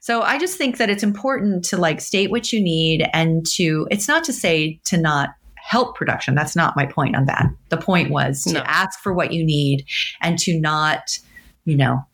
[0.00, 3.86] So I just think that it's important to like state what you need and to,
[3.92, 6.34] it's not to say to not help production.
[6.34, 7.46] That's not my point on that.
[7.68, 8.60] The point was to no.
[8.66, 9.84] ask for what you need
[10.20, 11.18] and to not,
[11.64, 12.04] you know,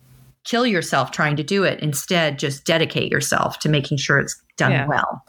[0.44, 1.80] kill yourself trying to do it.
[1.80, 4.86] Instead, just dedicate yourself to making sure it's done yeah.
[4.86, 5.24] well.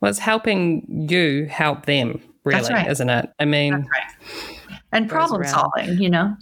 [0.00, 2.90] Well, it's helping you help them, really, right.
[2.90, 3.30] isn't it?
[3.38, 4.76] I mean, right.
[4.92, 6.36] and problem solving, you know?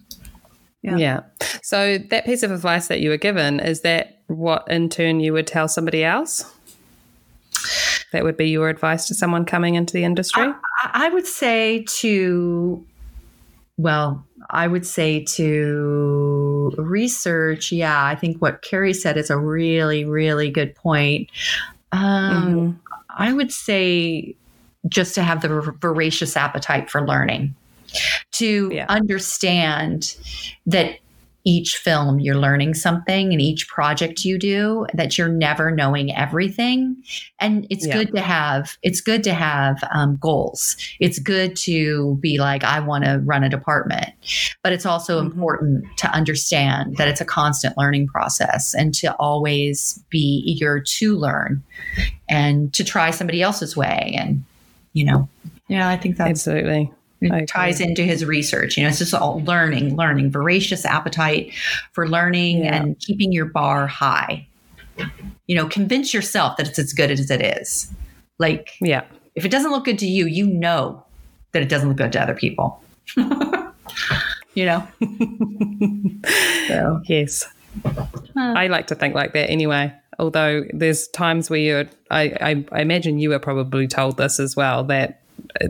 [0.83, 0.97] Yeah.
[0.97, 1.21] yeah.
[1.63, 5.33] So, that piece of advice that you were given, is that what in turn you
[5.33, 6.53] would tell somebody else?
[8.13, 10.45] That would be your advice to someone coming into the industry?
[10.45, 12.85] I, I would say to
[13.77, 16.34] well, I would say to
[16.77, 21.29] research, yeah, I think what Kerry said is a really, really good point.
[21.93, 22.77] Um, Mhm.
[23.17, 24.35] I would say
[24.89, 27.55] just to have the voracious appetite for learning,
[28.33, 28.87] to Yeah.
[28.89, 30.17] understand
[30.67, 30.99] that
[31.45, 36.97] each film you're learning something and each project you do that you're never knowing everything
[37.39, 37.99] and it's Yeah.
[37.99, 42.81] good to have it's good to have um, goals it's good to be like i
[42.81, 44.11] want to run a department
[44.63, 45.27] but it's also Mhm.
[45.27, 51.17] important to understand that it's a constant learning process and to always be eager to
[51.17, 51.63] learn
[52.29, 54.43] and to try somebody else's way and
[54.95, 55.29] you know
[55.69, 56.91] yeah i think that's Absolutely.
[57.21, 58.77] It ties into his research.
[58.77, 61.53] You know, it's just all learning, learning, voracious appetite
[61.93, 62.77] for learning Yeah.
[62.77, 64.47] and keeping your bar high.
[65.47, 67.91] You know, convince yourself that it's as good as it is.
[68.39, 69.05] Like, Yeah.
[69.35, 71.03] if it doesn't look good to you, you know
[71.53, 72.83] that it doesn't look good to other people.
[74.55, 74.87] you know?
[76.69, 77.47] so, Yes.
[77.85, 78.05] uh,
[78.37, 79.93] I like to think like that anyway.
[80.19, 84.55] Although there's times where you're, I, I, I imagine you were probably told this as
[84.55, 85.21] well that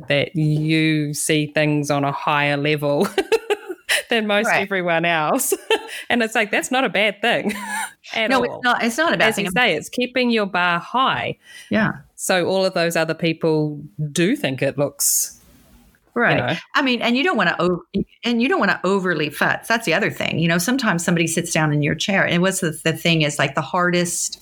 [0.08, 3.06] that you see things on a higher level
[4.10, 4.62] than most Right.
[4.62, 5.54] everyone else,
[6.08, 7.52] and it's like that's not a bad thing
[8.16, 8.44] no, all.
[8.44, 9.44] it's not, it's not a bad As thing.
[9.46, 11.38] you say, it's keeping your bar high,
[11.70, 11.92] yeah.
[12.14, 13.80] so all of those other people
[14.12, 15.40] do think it looks
[16.16, 16.36] Right.
[16.36, 16.54] know.
[16.76, 19.66] I mean, and you don't want to, and you don't want to overly futz.
[19.66, 20.38] That's the other thing.
[20.38, 23.36] You know, sometimes somebody sits down in your chair, and what's the, the thing is
[23.36, 24.40] like the hardest,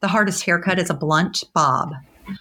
[0.00, 1.92] the hardest haircut is a blunt bob.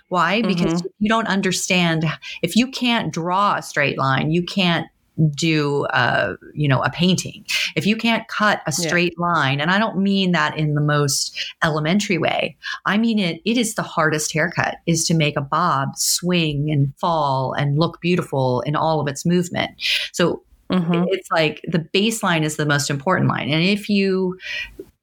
[0.10, 0.42] Why?
[0.42, 2.06] Because you don't understand.
[2.42, 4.88] If you can't draw a straight line, you can't
[5.36, 8.88] do uh you know a painting if you can't cut a Yeah.
[8.88, 12.58] straight line and i don't mean that in the most elementary way
[12.88, 16.92] i mean it it is the hardest haircut is to make a bob swing and
[16.98, 19.70] fall and look beautiful in all of its movement
[20.14, 21.06] so Mhm.
[21.10, 24.40] it's like the baseline is the most important line and if you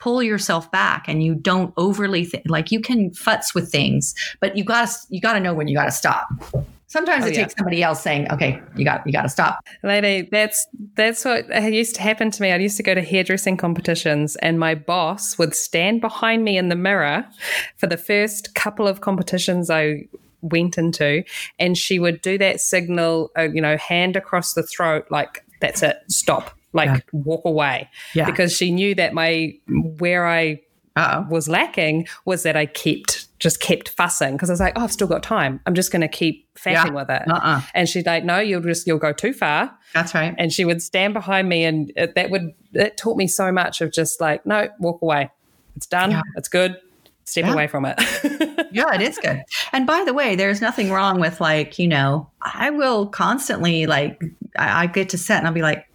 [0.01, 4.65] pull yourself back and you don't overly like you can futz with things but you
[4.65, 6.27] gotta you gotta know when you gotta stop
[6.87, 7.43] sometimes Oh, it yeah.
[7.43, 11.95] takes somebody else saying okay you got you gotta stop Lady, that's that's what used
[11.97, 12.51] to happen to me.
[12.53, 16.69] I used to go to hairdressing competitions, and my boss would stand behind me in
[16.69, 17.27] the mirror
[17.77, 20.09] for the first couple of competitions I
[20.43, 21.23] went into,
[21.59, 25.83] and she would do that signal, uh, you know, hand across the throat, like that's
[25.83, 27.01] it, stop, like Yeah.
[27.13, 28.27] walk away, Yeah.
[28.27, 30.61] because she knew that my where I
[30.97, 34.83] uh-oh was lacking was that I kept just kept fussing because I was like, oh,
[34.83, 35.61] I've still got time.
[35.65, 37.23] I'm just going to keep faffing with it.
[37.27, 40.65] uh-uh And she's like, no, you'll just you'll go too far that's right and she
[40.65, 44.21] would stand behind me and it, that would it taught me so much of just
[44.21, 45.31] like no walk away
[45.75, 46.23] it's done Yeah.
[46.37, 46.77] it's good
[47.25, 47.53] step Yeah.
[47.55, 47.97] away from it
[48.73, 49.43] yeah it is good
[49.73, 54.21] and by the way there's nothing wrong with like you know i will constantly like
[54.59, 55.87] i, I get to set and i'll be like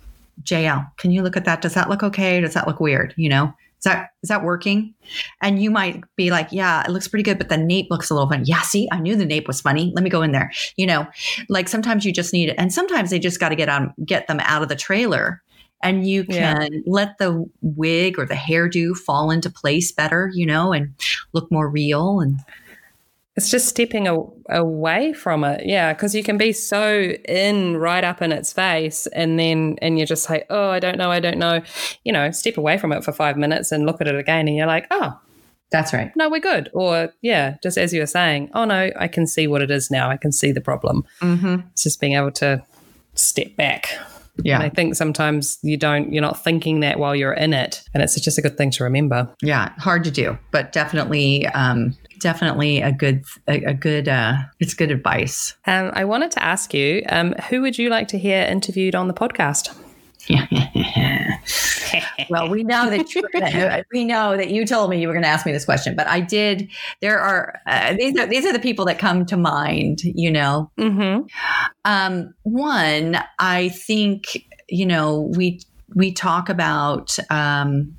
[0.45, 1.61] jl can you look at that?
[1.61, 2.39] Does that look okay?
[2.41, 3.13] Does that look weird?
[3.17, 3.53] You know?
[3.79, 4.93] Is that is that working?
[5.41, 8.13] And you might be like yeah it looks pretty good but the nape looks a
[8.13, 8.43] little funny.
[8.45, 9.91] Yeah see i knew the nape was funny.
[9.95, 10.51] Let me go in there.
[10.77, 11.07] You know?
[11.49, 14.27] Like sometimes you just need it and sometimes they just got to get on get
[14.27, 15.41] them out of the trailer.
[15.83, 16.55] And you Yeah.
[16.55, 20.93] can let the wig or the hairdo fall into place better you know and
[21.33, 22.39] look more real and
[23.35, 24.17] it's just stepping a,
[24.49, 25.65] away from it.
[25.65, 29.97] Yeah because you can be so in right up in its face and then and
[29.97, 31.61] you're just like oh i don't know i don't know.
[32.03, 34.55] You know step away from it for five minutes and look at it again and
[34.55, 35.19] you're like oh
[35.71, 36.11] that's right.
[36.15, 36.69] No we're good.
[36.73, 39.91] Or yeah just as you were saying oh no i can see what it is
[39.91, 40.09] now.
[40.09, 41.03] I can see the problem.
[41.21, 41.67] Mm-hmm.
[41.71, 42.63] it's just being able to
[43.15, 43.89] step back.
[44.43, 44.55] Yeah.
[44.55, 47.81] And I think sometimes you don't, you're not thinking that while you're in it.
[47.93, 49.33] And it's just a good thing to remember.
[49.41, 54.73] yeah hard to do but definitely um definitely a good a, a good uh it's
[54.73, 58.41] good advice Um, I wanted to ask you, um, who would you like to hear
[58.43, 59.75] interviewed on the podcast?
[62.29, 63.21] well we know that you
[63.93, 66.07] we know that you told me you were going to ask me this question but
[66.07, 66.67] i did
[67.01, 70.71] there are uh, these are these are the people that come to mind you know
[70.79, 71.25] Mm-hmm.
[71.85, 75.59] um one i think you know we
[75.93, 77.95] we talk about um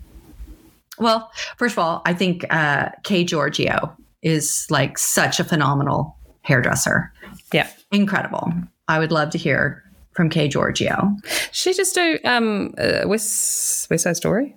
[0.99, 3.97] well first of all i think uh Kay Georgiou
[4.35, 7.13] is like such a phenomenal hairdresser
[7.53, 7.69] Yeah.
[7.93, 8.53] incredible
[8.89, 11.17] i would love to hear from Kay Georgiou
[11.53, 14.55] She just do um, uh, West, West Side Story?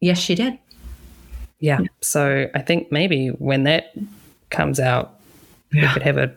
[0.00, 0.58] yes she did
[1.60, 1.80] Yeah.
[2.00, 3.84] So I think maybe when that
[4.50, 5.18] comes out,
[5.72, 6.28] we could have a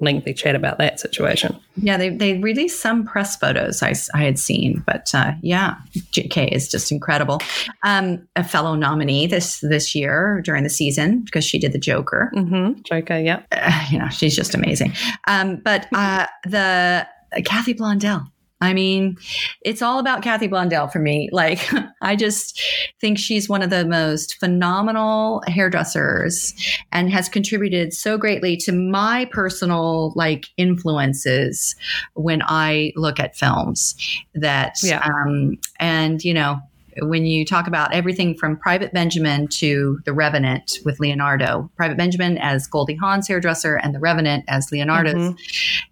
[0.00, 1.58] lengthy chat about that situation.
[1.76, 5.76] Yeah, they, they released some press photos I, I had seen, but uh, yeah,
[6.12, 7.40] JK is just incredible.
[7.82, 12.30] Um, a fellow nominee this this year during the season because she did the Joker.
[12.34, 12.80] Mm-hmm.
[12.82, 13.42] Joker, yeah.
[13.52, 14.92] Uh, you know, she's just amazing.
[15.26, 18.30] Um, but uh, the uh, Kathy Blondell,
[18.60, 19.16] I mean,
[19.62, 21.28] it's all about Kathy Blondell for me.
[21.38, 21.60] Like,
[22.02, 22.60] I just
[23.00, 26.52] think she's one of the most phenomenal hairdressers
[26.90, 31.76] and has contributed so greatly to my personal like influences
[32.14, 33.94] when I look at films
[34.34, 34.98] that, Yeah.
[35.04, 36.58] um, and you know,
[37.02, 42.38] when you talk about everything from Private Benjamin to The Revenant with Leonardo, Private Benjamin
[42.38, 45.38] as Goldie Hawn's hairdresser and The Revenant as Leonardo's, Mhm.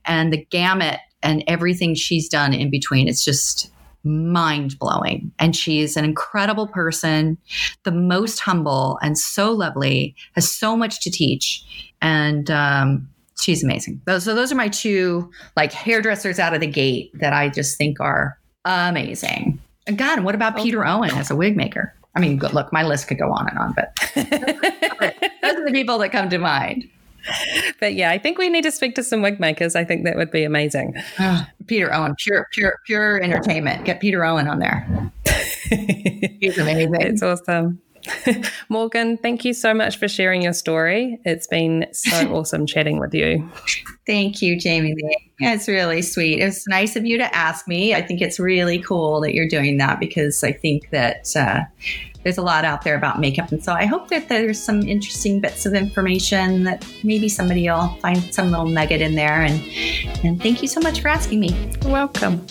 [0.06, 3.08] and the gamut and everything she's done in between.
[3.08, 3.70] It's just
[4.04, 5.32] mind blowing.
[5.38, 7.38] And she's an incredible person,
[7.82, 11.64] the most humble and so lovely, has so much to teach.
[12.00, 13.08] And, um,
[13.38, 14.00] She's amazing.
[14.06, 17.76] Those, so those are my two like hairdressers out of the gate that I just
[17.76, 19.60] think are amazing.
[19.86, 21.94] And God, what about Peter Owen as a wig maker?
[22.14, 25.98] I mean, look, my list could go on and on, but those are the people
[25.98, 26.88] that come to mind.
[27.80, 29.76] but yeah, I think we need to speak to some wig makers.
[29.76, 30.94] I think that would be amazing.
[31.66, 33.84] Peter Owen, pure, pure, pure entertainment.
[33.84, 35.10] Get Peter Owen on there.
[36.40, 37.00] He's amazing.
[37.00, 37.80] It's awesome.
[38.68, 41.18] Morgan, thank you so much for sharing your story.
[41.24, 43.48] It's been so awesome chatting with you.
[44.06, 45.32] Thank you, Jamie Lee.
[45.40, 46.40] It's really sweet.
[46.40, 47.94] It's nice of you to ask me.
[47.94, 51.62] I think it's really cool that you're doing that because I think that uh,
[52.26, 53.52] there's a lot out there about makeup.
[53.52, 57.86] And so I hope that there's some interesting bits of information that maybe somebody will
[58.02, 59.42] find some little nugget in there.
[59.42, 59.62] And,
[60.24, 61.50] and thank you so much for asking me.
[61.82, 62.44] You're welcome.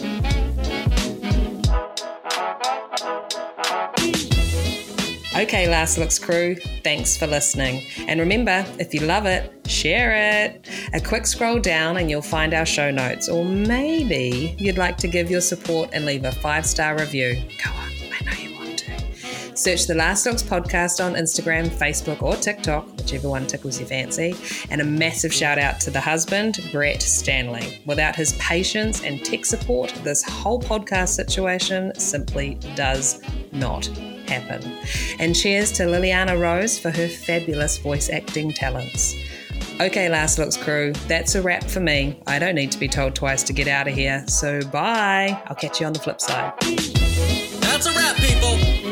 [5.35, 7.85] Okay, Last Looks crew, thanks for listening.
[8.07, 10.69] And remember, if you love it, share it.
[10.93, 13.27] A quick scroll down and you'll find our show notes.
[13.27, 17.43] Or maybe you'd like to give your support and leave a five star review.
[17.61, 17.94] Go on,
[19.55, 24.35] Search the Last Looks podcast on Instagram, Facebook, or TikTok, whichever one tickles your fancy.
[24.69, 27.81] And a massive shout out to the husband, Brett Stanley.
[27.85, 33.21] Without his patience and tech support, this whole podcast situation simply does
[33.53, 33.85] not
[34.27, 34.77] happen.
[35.19, 39.15] And cheers to Liliana Rose for her fabulous voice acting talents.
[39.79, 42.21] Okay, Last Looks crew, that's a wrap for me.
[42.27, 45.41] I don't need to be told twice to get out of here, so bye.
[45.45, 46.53] I'll catch you on the flip side.
[46.59, 48.84] That's a wrap, people.